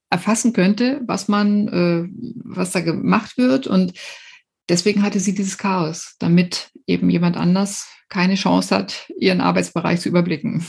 erfassen 0.08 0.52
könnte, 0.54 1.02
was 1.06 1.28
man, 1.28 1.68
äh, 1.68 2.08
was 2.44 2.72
da 2.72 2.80
gemacht 2.80 3.36
wird. 3.36 3.66
Und 3.66 3.92
deswegen 4.68 5.02
hatte 5.02 5.20
sie 5.20 5.34
dieses 5.34 5.58
Chaos, 5.58 6.16
damit 6.18 6.70
eben 6.86 7.10
jemand 7.10 7.36
anders 7.36 7.88
keine 8.08 8.34
Chance 8.34 8.74
hat, 8.74 9.10
ihren 9.18 9.40
Arbeitsbereich 9.40 10.00
zu 10.00 10.08
überblicken. 10.08 10.64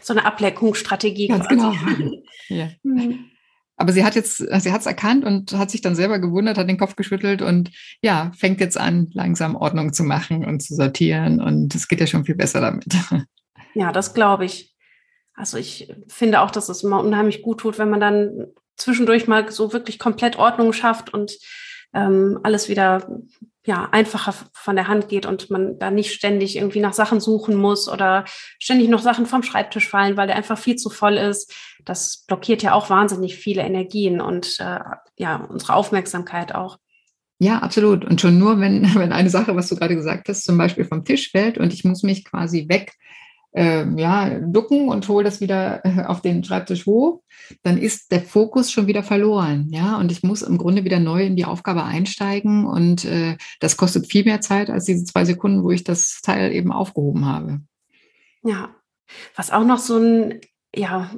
So 0.00 0.12
eine 0.12 0.24
Ableckungsstrategie. 0.24 1.28
Ganz 1.28 1.46
quasi. 1.46 1.78
genau. 1.78 2.22
ja. 2.48 2.70
Mhm. 2.82 3.30
Aber 3.76 3.92
sie 3.92 4.04
hat 4.04 4.14
jetzt, 4.14 4.36
sie 4.36 4.72
hat 4.72 4.80
es 4.80 4.86
erkannt 4.86 5.24
und 5.24 5.54
hat 5.54 5.70
sich 5.70 5.80
dann 5.80 5.94
selber 5.94 6.18
gewundert, 6.18 6.58
hat 6.58 6.68
den 6.68 6.76
Kopf 6.76 6.96
geschüttelt 6.96 7.40
und 7.40 7.70
ja, 8.02 8.30
fängt 8.36 8.60
jetzt 8.60 8.76
an, 8.76 9.08
langsam 9.14 9.56
Ordnung 9.56 9.94
zu 9.94 10.04
machen 10.04 10.44
und 10.44 10.60
zu 10.60 10.74
sortieren. 10.74 11.40
Und 11.40 11.74
es 11.74 11.88
geht 11.88 12.00
ja 12.00 12.06
schon 12.06 12.24
viel 12.24 12.36
besser 12.36 12.60
damit. 12.60 12.86
Ja, 13.72 13.92
das 13.92 14.14
glaube 14.14 14.46
ich. 14.46 14.74
Also 15.32 15.56
ich 15.56 15.94
finde 16.08 16.40
auch, 16.40 16.50
dass 16.50 16.68
es 16.68 16.82
immer 16.82 16.98
unheimlich 16.98 17.40
gut 17.40 17.60
tut, 17.60 17.78
wenn 17.78 17.88
man 17.88 18.00
dann 18.00 18.48
zwischendurch 18.76 19.28
mal 19.28 19.48
so 19.52 19.72
wirklich 19.72 20.00
komplett 20.00 20.36
Ordnung 20.36 20.72
schafft 20.72 21.14
und 21.14 21.38
ähm, 21.94 22.38
alles 22.42 22.68
wieder 22.68 23.06
ja 23.66 23.88
einfacher 23.92 24.34
von 24.52 24.74
der 24.74 24.88
Hand 24.88 25.08
geht 25.08 25.26
und 25.26 25.50
man 25.50 25.78
da 25.78 25.90
nicht 25.90 26.12
ständig 26.12 26.56
irgendwie 26.56 26.80
nach 26.80 26.94
Sachen 26.94 27.20
suchen 27.20 27.54
muss 27.54 27.88
oder 27.88 28.24
ständig 28.58 28.88
noch 28.88 29.02
Sachen 29.02 29.26
vom 29.26 29.42
Schreibtisch 29.42 29.88
fallen, 29.88 30.16
weil 30.16 30.26
der 30.26 30.36
einfach 30.36 30.58
viel 30.58 30.76
zu 30.76 30.88
voll 30.88 31.18
ist. 31.18 31.52
Das 31.84 32.24
blockiert 32.26 32.62
ja 32.62 32.72
auch 32.72 32.88
wahnsinnig 32.88 33.36
viele 33.36 33.62
Energien 33.62 34.20
und 34.20 34.58
äh, 34.60 34.80
ja 35.16 35.36
unsere 35.48 35.74
Aufmerksamkeit 35.74 36.54
auch. 36.54 36.78
Ja, 37.38 37.58
absolut. 37.60 38.04
Und 38.04 38.20
schon 38.20 38.38
nur, 38.38 38.60
wenn, 38.60 38.82
wenn 38.94 39.12
eine 39.12 39.30
Sache, 39.30 39.54
was 39.56 39.68
du 39.68 39.76
gerade 39.76 39.96
gesagt 39.96 40.28
hast, 40.28 40.44
zum 40.44 40.56
Beispiel 40.56 40.84
vom 40.84 41.04
Tisch 41.04 41.30
fällt 41.30 41.58
und 41.58 41.72
ich 41.72 41.84
muss 41.84 42.02
mich 42.02 42.24
quasi 42.24 42.66
weg 42.68 42.94
äh, 43.52 43.84
ja, 44.00 44.38
ducken 44.40 44.88
und 44.88 45.08
hole 45.08 45.24
das 45.24 45.40
wieder 45.40 45.84
äh, 45.84 46.04
auf 46.04 46.20
den 46.20 46.44
Schreibtisch 46.44 46.86
hoch, 46.86 47.22
dann 47.62 47.78
ist 47.78 48.12
der 48.12 48.22
Fokus 48.22 48.70
schon 48.70 48.86
wieder 48.86 49.02
verloren. 49.02 49.68
Ja, 49.70 49.98
und 49.98 50.12
ich 50.12 50.22
muss 50.22 50.42
im 50.42 50.58
Grunde 50.58 50.84
wieder 50.84 51.00
neu 51.00 51.24
in 51.24 51.36
die 51.36 51.44
Aufgabe 51.44 51.84
einsteigen 51.84 52.66
und 52.66 53.04
äh, 53.04 53.36
das 53.60 53.76
kostet 53.76 54.10
viel 54.10 54.24
mehr 54.24 54.40
Zeit 54.40 54.70
als 54.70 54.84
diese 54.84 55.04
zwei 55.04 55.24
Sekunden, 55.24 55.62
wo 55.62 55.70
ich 55.70 55.84
das 55.84 56.20
Teil 56.22 56.52
eben 56.52 56.72
aufgehoben 56.72 57.26
habe. 57.26 57.60
Ja, 58.42 58.74
was 59.36 59.50
auch 59.50 59.64
noch 59.64 59.78
so 59.78 59.98
ein 59.98 60.40
ja, 60.74 61.10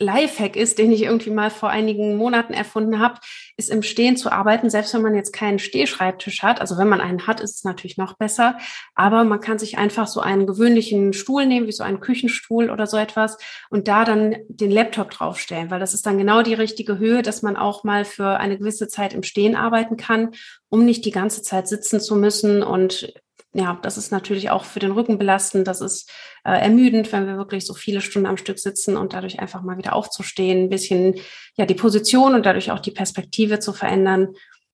Lifehack 0.00 0.56
ist, 0.56 0.78
den 0.78 0.90
ich 0.90 1.02
irgendwie 1.02 1.30
mal 1.30 1.50
vor 1.50 1.68
einigen 1.68 2.16
Monaten 2.16 2.54
erfunden 2.54 2.98
habe, 2.98 3.20
ist 3.56 3.70
im 3.70 3.82
Stehen 3.82 4.16
zu 4.16 4.32
arbeiten, 4.32 4.70
selbst 4.70 4.94
wenn 4.94 5.02
man 5.02 5.14
jetzt 5.14 5.32
keinen 5.32 5.58
Stehschreibtisch 5.58 6.42
hat. 6.42 6.60
Also 6.60 6.78
wenn 6.78 6.88
man 6.88 7.02
einen 7.02 7.26
hat, 7.26 7.40
ist 7.40 7.56
es 7.56 7.64
natürlich 7.64 7.98
noch 7.98 8.16
besser. 8.16 8.56
Aber 8.94 9.24
man 9.24 9.40
kann 9.40 9.58
sich 9.58 9.76
einfach 9.76 10.06
so 10.06 10.20
einen 10.20 10.46
gewöhnlichen 10.46 11.12
Stuhl 11.12 11.44
nehmen, 11.44 11.66
wie 11.66 11.72
so 11.72 11.84
einen 11.84 12.00
Küchenstuhl 12.00 12.70
oder 12.70 12.86
so 12.86 12.96
etwas, 12.96 13.36
und 13.68 13.88
da 13.88 14.04
dann 14.04 14.36
den 14.48 14.70
Laptop 14.70 15.10
draufstellen, 15.10 15.70
weil 15.70 15.80
das 15.80 15.92
ist 15.92 16.06
dann 16.06 16.18
genau 16.18 16.42
die 16.42 16.54
richtige 16.54 16.98
Höhe, 16.98 17.20
dass 17.20 17.42
man 17.42 17.56
auch 17.56 17.84
mal 17.84 18.06
für 18.06 18.38
eine 18.38 18.56
gewisse 18.58 18.88
Zeit 18.88 19.12
im 19.12 19.22
Stehen 19.22 19.54
arbeiten 19.54 19.98
kann, 19.98 20.30
um 20.70 20.84
nicht 20.84 21.04
die 21.04 21.10
ganze 21.10 21.42
Zeit 21.42 21.68
sitzen 21.68 22.00
zu 22.00 22.16
müssen 22.16 22.62
und 22.62 23.12
ja, 23.52 23.78
das 23.82 23.98
ist 23.98 24.12
natürlich 24.12 24.50
auch 24.50 24.64
für 24.64 24.78
den 24.78 24.92
Rücken 24.92 25.18
belastend. 25.18 25.66
Das 25.66 25.80
ist 25.80 26.10
äh, 26.44 26.52
ermüdend, 26.52 27.10
wenn 27.12 27.26
wir 27.26 27.36
wirklich 27.36 27.66
so 27.66 27.74
viele 27.74 28.00
Stunden 28.00 28.28
am 28.28 28.36
Stück 28.36 28.58
sitzen 28.60 28.96
und 28.96 29.12
dadurch 29.12 29.40
einfach 29.40 29.62
mal 29.62 29.76
wieder 29.76 29.94
aufzustehen, 29.94 30.64
ein 30.64 30.68
bisschen 30.68 31.16
ja 31.56 31.66
die 31.66 31.74
Position 31.74 32.34
und 32.34 32.46
dadurch 32.46 32.70
auch 32.70 32.78
die 32.78 32.92
Perspektive 32.92 33.58
zu 33.58 33.72
verändern. 33.72 34.28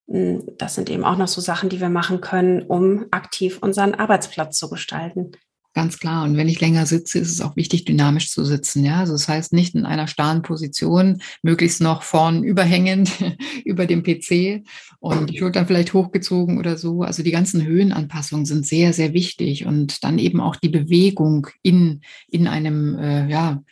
Hm, 0.08 0.44
das 0.58 0.74
sind 0.74 0.90
eben 0.90 1.04
auch 1.04 1.16
noch 1.16 1.28
so 1.28 1.40
Sachen, 1.40 1.70
die 1.70 1.80
wir 1.80 1.88
machen 1.88 2.20
können, 2.20 2.62
um 2.62 3.06
aktiv 3.12 3.58
unseren 3.62 3.94
Arbeitsplatz 3.94 4.58
zu 4.58 4.68
gestalten. 4.68 5.32
Ganz 5.76 5.98
klar. 5.98 6.24
Und 6.24 6.38
wenn 6.38 6.48
ich 6.48 6.58
länger 6.62 6.86
sitze, 6.86 7.18
ist 7.18 7.30
es 7.30 7.42
auch 7.42 7.54
wichtig, 7.54 7.84
dynamisch 7.84 8.30
zu 8.30 8.46
sitzen. 8.46 8.82
Ja, 8.82 9.00
also 9.00 9.12
das 9.12 9.28
heißt 9.28 9.52
nicht 9.52 9.74
in 9.74 9.84
einer 9.84 10.06
starren 10.06 10.40
Position, 10.40 11.20
möglichst 11.42 11.82
noch 11.82 12.02
vorn 12.02 12.42
überhängend 12.42 13.10
über 13.66 13.84
dem 13.84 14.02
PC 14.02 14.62
und 15.00 15.28
die 15.28 15.36
Schultern 15.36 15.66
vielleicht 15.66 15.92
hochgezogen 15.92 16.56
oder 16.56 16.78
so. 16.78 17.02
Also 17.02 17.22
die 17.22 17.30
ganzen 17.30 17.66
Höhenanpassungen 17.66 18.46
sind 18.46 18.66
sehr, 18.66 18.94
sehr 18.94 19.12
wichtig 19.12 19.66
und 19.66 20.02
dann 20.02 20.18
eben 20.18 20.40
auch 20.40 20.56
die 20.56 20.70
Bewegung 20.70 21.48
in, 21.60 22.00
in 22.30 22.48
einem, 22.48 22.98
äh, 22.98 23.28
ja, 23.28 23.62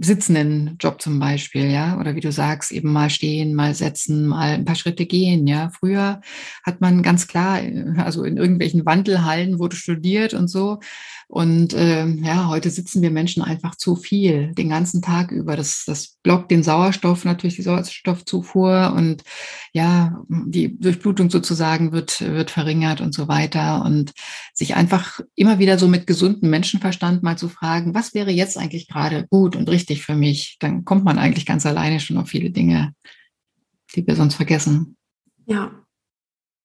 sitzenden 0.00 0.76
Job 0.78 1.00
zum 1.00 1.18
Beispiel, 1.18 1.70
ja, 1.70 1.98
oder 1.98 2.14
wie 2.14 2.20
du 2.20 2.32
sagst, 2.32 2.70
eben 2.70 2.92
mal 2.92 3.10
stehen, 3.10 3.54
mal 3.54 3.74
setzen, 3.74 4.26
mal 4.26 4.54
ein 4.54 4.64
paar 4.64 4.74
Schritte 4.74 5.06
gehen, 5.06 5.46
ja. 5.46 5.70
Früher 5.70 6.20
hat 6.64 6.80
man 6.80 7.02
ganz 7.02 7.26
klar, 7.26 7.60
also 7.96 8.24
in 8.24 8.36
irgendwelchen 8.36 8.84
Wandelhallen 8.84 9.58
wurde 9.58 9.76
studiert 9.76 10.34
und 10.34 10.48
so. 10.48 10.80
Und 11.30 11.74
äh, 11.74 12.06
ja, 12.06 12.48
heute 12.48 12.70
sitzen 12.70 13.02
wir 13.02 13.12
Menschen 13.12 13.40
einfach 13.44 13.76
zu 13.76 13.94
viel 13.94 14.52
den 14.54 14.68
ganzen 14.68 15.00
Tag 15.00 15.30
über. 15.30 15.54
Das, 15.54 15.84
das 15.86 16.16
blockt 16.24 16.50
den 16.50 16.64
Sauerstoff, 16.64 17.24
natürlich 17.24 17.54
die 17.54 17.62
Sauerstoffzufuhr 17.62 18.92
und 18.96 19.22
ja, 19.72 20.24
die 20.28 20.76
Durchblutung 20.76 21.30
sozusagen 21.30 21.92
wird, 21.92 22.20
wird 22.20 22.50
verringert 22.50 23.00
und 23.00 23.14
so 23.14 23.28
weiter. 23.28 23.84
Und 23.84 24.12
sich 24.54 24.74
einfach 24.74 25.20
immer 25.36 25.60
wieder 25.60 25.78
so 25.78 25.86
mit 25.86 26.08
gesundem 26.08 26.50
Menschenverstand 26.50 27.22
mal 27.22 27.38
zu 27.38 27.48
fragen, 27.48 27.94
was 27.94 28.12
wäre 28.12 28.32
jetzt 28.32 28.58
eigentlich 28.58 28.88
gerade 28.88 29.28
gut 29.30 29.54
und 29.54 29.70
richtig 29.70 30.02
für 30.02 30.16
mich? 30.16 30.56
Dann 30.58 30.84
kommt 30.84 31.04
man 31.04 31.20
eigentlich 31.20 31.46
ganz 31.46 31.64
alleine 31.64 32.00
schon 32.00 32.18
auf 32.18 32.28
viele 32.28 32.50
Dinge, 32.50 32.92
die 33.94 34.04
wir 34.04 34.16
sonst 34.16 34.34
vergessen. 34.34 34.96
Ja, 35.46 35.70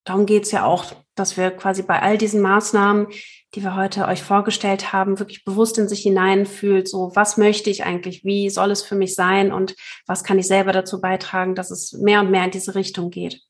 darum 0.06 0.26
geht's 0.26 0.52
ja 0.52 0.63
auch, 0.63 0.86
dass 1.15 1.36
wir 1.36 1.52
quasi 1.52 1.82
bei 1.82 2.02
all 2.02 2.18
diesen 2.18 2.41
Maßnahmen, 2.41 3.08
die 3.54 3.63
wir 3.63 3.76
heute 3.76 4.06
euch 4.06 4.22
vorgestellt 4.22 4.94
haben, 4.94 5.20
wirklich 5.20 5.44
bewusst 5.44 5.78
in 5.78 5.88
sich 5.88 6.02
hineinfühlt, 6.02 6.88
so 6.88 7.12
was 7.15 7.38
möchte 7.38 7.70
ich 7.70 7.84
eigentlich, 7.84 8.24
wie 8.24 8.50
soll 8.50 8.72
es 8.72 8.84
für 8.84 8.96
mich 8.96 9.15
sein 9.15 9.52
und 9.52 9.76
was 10.06 10.24
kann 10.24 10.39
ich 10.39 10.48
selber 10.48 10.72
dazu 10.72 11.02
beitragen, 11.02 11.56
dass 11.56 11.72
es 11.72 11.94
mehr 11.94 12.22
und 12.22 12.32
mehr 12.32 12.46
in 12.46 12.52
diese 12.52 12.76
Richtung 12.76 13.10
geht. 13.10 13.41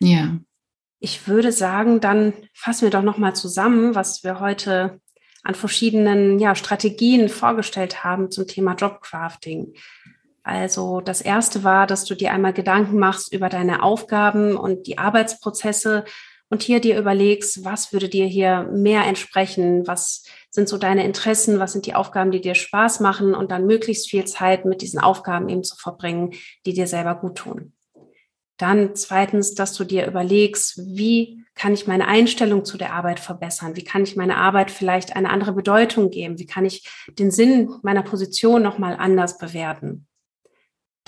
Ja. 0.00 0.38
Ich 1.00 1.28
würde 1.28 1.52
sagen, 1.52 2.00
dann 2.00 2.32
fassen 2.52 2.82
wir 2.82 2.90
doch 2.90 3.02
nochmal 3.02 3.34
zusammen, 3.34 3.94
was 3.94 4.24
wir 4.24 4.40
heute 4.40 5.00
an 5.44 5.54
verschiedenen 5.54 6.38
ja, 6.40 6.54
Strategien 6.54 7.28
vorgestellt 7.28 8.02
haben 8.02 8.30
zum 8.30 8.46
Thema 8.46 8.74
Jobcrafting. 8.74 9.74
Also 10.42 11.00
das 11.00 11.20
erste 11.20 11.64
war, 11.64 11.86
dass 11.86 12.04
du 12.04 12.14
dir 12.14 12.32
einmal 12.32 12.52
Gedanken 12.52 12.98
machst 12.98 13.32
über 13.32 13.48
deine 13.48 13.82
Aufgaben 13.82 14.56
und 14.56 14.86
die 14.86 14.98
Arbeitsprozesse 14.98 16.04
und 16.50 16.62
hier 16.62 16.80
dir 16.80 16.98
überlegst, 16.98 17.64
was 17.64 17.92
würde 17.92 18.08
dir 18.08 18.26
hier 18.26 18.62
mehr 18.72 19.04
entsprechen, 19.04 19.86
was 19.86 20.24
sind 20.50 20.68
so 20.68 20.78
deine 20.78 21.04
Interessen, 21.04 21.58
was 21.58 21.72
sind 21.72 21.86
die 21.86 21.94
Aufgaben, 21.94 22.30
die 22.30 22.40
dir 22.40 22.54
Spaß 22.54 23.00
machen 23.00 23.34
und 23.34 23.50
dann 23.50 23.66
möglichst 23.66 24.08
viel 24.08 24.24
Zeit 24.24 24.64
mit 24.64 24.80
diesen 24.80 25.00
Aufgaben 25.00 25.48
eben 25.48 25.62
zu 25.62 25.76
verbringen, 25.76 26.32
die 26.64 26.72
dir 26.72 26.86
selber 26.86 27.16
gut 27.16 27.36
tun. 27.36 27.74
Dann 28.56 28.96
zweitens, 28.96 29.54
dass 29.54 29.72
du 29.74 29.84
dir 29.84 30.06
überlegst, 30.06 30.78
wie 30.78 31.44
kann 31.54 31.74
ich 31.74 31.86
meine 31.86 32.08
Einstellung 32.08 32.64
zu 32.64 32.76
der 32.76 32.92
Arbeit 32.92 33.20
verbessern? 33.20 33.76
Wie 33.76 33.84
kann 33.84 34.02
ich 34.02 34.16
meine 34.16 34.36
Arbeit 34.36 34.70
vielleicht 34.70 35.14
eine 35.14 35.30
andere 35.30 35.52
Bedeutung 35.52 36.10
geben? 36.10 36.38
Wie 36.38 36.46
kann 36.46 36.64
ich 36.64 36.88
den 37.08 37.30
Sinn 37.30 37.70
meiner 37.82 38.02
Position 38.02 38.62
nochmal 38.62 38.96
anders 38.98 39.38
bewerten? 39.38 40.07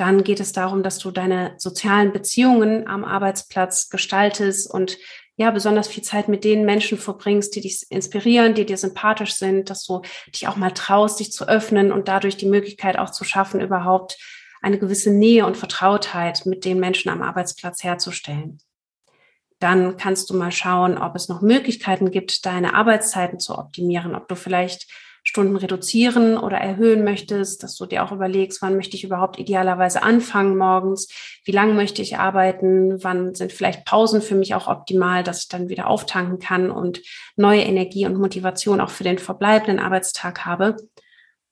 Dann 0.00 0.24
geht 0.24 0.40
es 0.40 0.52
darum, 0.52 0.82
dass 0.82 0.98
du 0.98 1.10
deine 1.10 1.52
sozialen 1.58 2.10
Beziehungen 2.10 2.88
am 2.88 3.04
Arbeitsplatz 3.04 3.90
gestaltest 3.90 4.72
und 4.72 4.96
ja, 5.36 5.50
besonders 5.50 5.88
viel 5.88 6.02
Zeit 6.02 6.26
mit 6.26 6.42
den 6.42 6.64
Menschen 6.64 6.96
verbringst, 6.96 7.54
die 7.54 7.60
dich 7.60 7.84
inspirieren, 7.90 8.54
die 8.54 8.64
dir 8.64 8.78
sympathisch 8.78 9.34
sind, 9.34 9.68
dass 9.68 9.84
du 9.84 10.00
dich 10.34 10.48
auch 10.48 10.56
mal 10.56 10.70
traust, 10.70 11.20
dich 11.20 11.32
zu 11.32 11.46
öffnen 11.46 11.92
und 11.92 12.08
dadurch 12.08 12.38
die 12.38 12.48
Möglichkeit 12.48 12.98
auch 12.98 13.10
zu 13.10 13.24
schaffen, 13.24 13.60
überhaupt 13.60 14.16
eine 14.62 14.78
gewisse 14.78 15.10
Nähe 15.10 15.44
und 15.44 15.58
Vertrautheit 15.58 16.46
mit 16.46 16.64
den 16.64 16.80
Menschen 16.80 17.10
am 17.10 17.20
Arbeitsplatz 17.20 17.84
herzustellen. 17.84 18.56
Dann 19.58 19.98
kannst 19.98 20.30
du 20.30 20.34
mal 20.34 20.50
schauen, 20.50 20.96
ob 20.96 21.14
es 21.14 21.28
noch 21.28 21.42
Möglichkeiten 21.42 22.10
gibt, 22.10 22.46
deine 22.46 22.72
Arbeitszeiten 22.72 23.38
zu 23.38 23.58
optimieren, 23.58 24.14
ob 24.14 24.28
du 24.28 24.34
vielleicht 24.34 24.86
Stunden 25.22 25.56
reduzieren 25.56 26.36
oder 26.36 26.56
erhöhen 26.58 27.04
möchtest, 27.04 27.62
dass 27.62 27.76
du 27.76 27.86
dir 27.86 28.04
auch 28.04 28.12
überlegst, 28.12 28.62
wann 28.62 28.76
möchte 28.76 28.96
ich 28.96 29.04
überhaupt 29.04 29.38
idealerweise 29.38 30.02
anfangen 30.02 30.56
morgens, 30.56 31.08
wie 31.44 31.52
lange 31.52 31.74
möchte 31.74 32.02
ich 32.02 32.18
arbeiten, 32.18 33.02
wann 33.02 33.34
sind 33.34 33.52
vielleicht 33.52 33.84
Pausen 33.84 34.22
für 34.22 34.34
mich 34.34 34.54
auch 34.54 34.68
optimal, 34.68 35.22
dass 35.22 35.42
ich 35.42 35.48
dann 35.48 35.68
wieder 35.68 35.88
auftanken 35.88 36.38
kann 36.38 36.70
und 36.70 37.00
neue 37.36 37.62
Energie 37.62 38.06
und 38.06 38.18
Motivation 38.18 38.80
auch 38.80 38.90
für 38.90 39.04
den 39.04 39.18
verbleibenden 39.18 39.78
Arbeitstag 39.78 40.44
habe. 40.46 40.76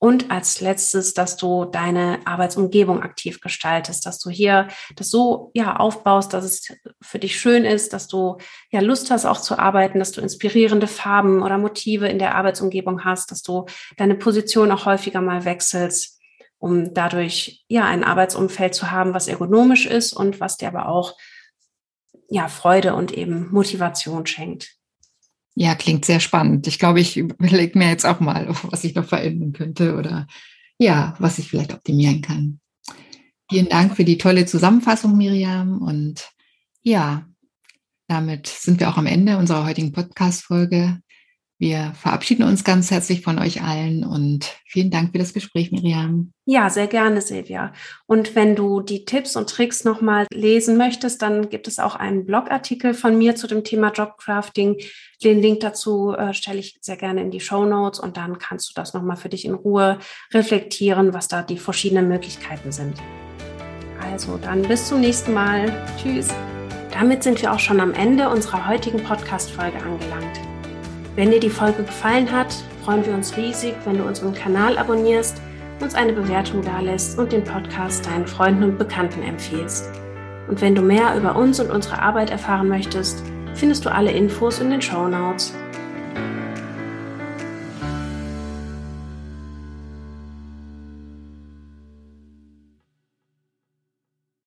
Und 0.01 0.31
als 0.31 0.61
letztes, 0.61 1.13
dass 1.13 1.37
du 1.37 1.65
deine 1.65 2.21
Arbeitsumgebung 2.25 3.03
aktiv 3.03 3.41
gestaltest, 3.41 4.07
dass 4.07 4.21
du 4.21 4.31
hier 4.31 4.69
das 4.95 5.11
so 5.11 5.51
ja 5.55 5.77
aufbaust, 5.77 6.33
dass 6.33 6.45
es 6.45 6.73
für 7.03 7.19
dich 7.19 7.39
schön 7.39 7.65
ist, 7.65 7.93
dass 7.93 8.07
du 8.07 8.37
ja 8.71 8.81
Lust 8.81 9.11
hast 9.11 9.27
auch 9.27 9.41
zu 9.41 9.59
arbeiten, 9.59 9.99
dass 9.99 10.13
du 10.13 10.21
inspirierende 10.21 10.87
Farben 10.87 11.43
oder 11.43 11.59
Motive 11.59 12.07
in 12.07 12.21
der 12.21 12.37
Arbeitsumgebung 12.37 13.05
hast, 13.05 13.33
dass 13.33 13.43
du 13.43 13.67
deine 13.97 14.15
Position 14.15 14.71
auch 14.71 14.87
häufiger 14.87 15.21
mal 15.21 15.45
wechselst, 15.45 16.21
um 16.59 16.95
dadurch 16.95 17.65
ja 17.67 17.85
ein 17.85 18.05
Arbeitsumfeld 18.05 18.77
zu 18.77 18.93
haben, 18.93 19.15
was 19.15 19.27
ergonomisch 19.27 19.87
ist 19.87 20.13
und 20.13 20.39
was 20.39 20.59
dir 20.59 20.69
aber 20.69 20.89
auch 20.89 21.17
ja 22.29 22.47
Freude 22.47 22.95
und 22.95 23.11
eben 23.13 23.51
Motivation 23.51 24.27
schenkt. 24.27 24.78
Ja, 25.61 25.75
klingt 25.75 26.05
sehr 26.05 26.21
spannend. 26.21 26.69
Ich 26.69 26.79
glaube, 26.79 27.01
ich 27.01 27.17
überlege 27.17 27.77
mir 27.77 27.89
jetzt 27.89 28.07
auch 28.07 28.21
mal, 28.21 28.47
was 28.71 28.85
ich 28.85 28.95
noch 28.95 29.05
verändern 29.05 29.53
könnte 29.53 29.97
oder 29.97 30.29
ja, 30.79 31.17
was 31.19 31.41
ich 31.41 31.49
vielleicht 31.49 31.75
optimieren 31.75 32.23
kann. 32.23 32.61
Vielen 33.51 33.69
Dank 33.69 33.97
für 33.97 34.05
die 34.05 34.19
tolle 34.19 34.47
Zusammenfassung, 34.47 35.17
Miriam. 35.17 35.83
Und 35.83 36.31
ja, 36.83 37.27
damit 38.07 38.47
sind 38.47 38.79
wir 38.79 38.89
auch 38.89 38.99
am 38.99 39.07
Ende 39.07 39.37
unserer 39.37 39.67
heutigen 39.67 39.91
Podcast-Folge. 39.91 41.01
Wir 41.61 41.93
verabschieden 42.01 42.45
uns 42.45 42.63
ganz 42.63 42.93
herzlich 42.93 43.23
von 43.23 43.41
euch 43.41 43.63
allen 43.63 44.05
und 44.05 44.45
vielen 44.65 44.93
Dank 44.93 45.11
für 45.11 45.19
das 45.19 45.35
Gespräch, 45.35 45.73
Miriam. 45.73 46.33
Ja, 46.45 46.71
sehr 46.71 46.87
gerne, 46.87 47.21
Silvia. 47.21 47.73
Und 48.07 48.37
wenn 48.37 48.55
du 48.55 48.81
die 48.81 49.05
Tipps 49.05 49.35
und 49.35 49.51
Tricks 49.51 49.83
nochmal 49.83 50.27
lesen 50.33 50.77
möchtest, 50.77 51.21
dann 51.21 51.49
gibt 51.49 51.67
es 51.67 51.81
auch 51.81 51.97
einen 51.97 52.27
Blogartikel 52.27 52.95
von 52.95 53.19
mir 53.19 53.35
zu 53.35 53.49
dem 53.49 53.65
Thema 53.65 53.91
Jobcrafting. 53.91 54.77
Den 55.25 55.43
Link 55.43 55.59
dazu 55.59 56.13
äh, 56.13 56.33
stelle 56.33 56.61
ich 56.61 56.79
sehr 56.81 56.97
gerne 56.97 57.23
in 57.23 57.33
die 57.33 57.41
Show 57.41 57.65
Notes 57.65 57.99
und 57.99 58.17
dann 58.17 58.39
kannst 58.39 58.71
du 58.71 58.75
das 58.77 58.95
nochmal 58.95 59.17
für 59.17 59.29
dich 59.29 59.45
in 59.45 59.55
Ruhe 59.55 59.99
reflektieren, 60.33 61.13
was 61.13 61.27
da 61.27 61.43
die 61.43 61.59
verschiedenen 61.59 62.07
Möglichkeiten 62.07 62.71
sind. 62.71 62.95
Also 64.01 64.37
dann 64.37 64.63
bis 64.63 64.87
zum 64.87 65.01
nächsten 65.01 65.35
Mal. 65.35 65.73
Tschüss. 66.01 66.29
Damit 66.93 67.25
sind 67.25 67.43
wir 67.43 67.53
auch 67.53 67.59
schon 67.59 67.81
am 67.81 67.95
Ende 67.95 68.29
unserer 68.29 68.69
heutigen 68.69 69.03
Podcast-Folge 69.03 69.79
angelangt. 69.79 70.48
Wenn 71.19 71.33
dir 71.33 71.41
die 71.41 71.51
Folge 71.51 71.83
gefallen 71.83 72.31
hat, 72.31 72.55
freuen 72.85 73.05
wir 73.05 73.13
uns 73.13 73.37
riesig, 73.37 73.75
wenn 73.85 73.99
du 73.99 74.05
unseren 74.05 74.35
Kanal 74.35 74.79
abonnierst, 74.79 75.43
uns 75.81 75.97
eine 75.97 76.13
Bewertung 76.13 76.63
dalässt 76.63 77.19
und 77.19 77.33
den 77.33 77.43
Podcast 77.43 78.07
deinen 78.07 78.29
Freunden 78.29 78.63
und 78.63 78.79
Bekannten 78.79 79.25
empfiehlst. 79.25 79.91
Und 80.47 80.61
wenn 80.61 80.77
du 80.77 80.81
mehr 80.81 81.17
über 81.17 81.35
uns 81.35 81.59
und 81.59 81.73
unsere 81.73 82.01
Arbeit 82.01 82.31
erfahren 82.31 82.69
möchtest, 82.69 83.25
findest 83.55 83.85
du 83.85 83.93
alle 83.93 84.13
Infos 84.13 84.61
in 84.61 84.71
den 84.71 84.81
Show 84.81 85.09
Notes. 85.09 85.53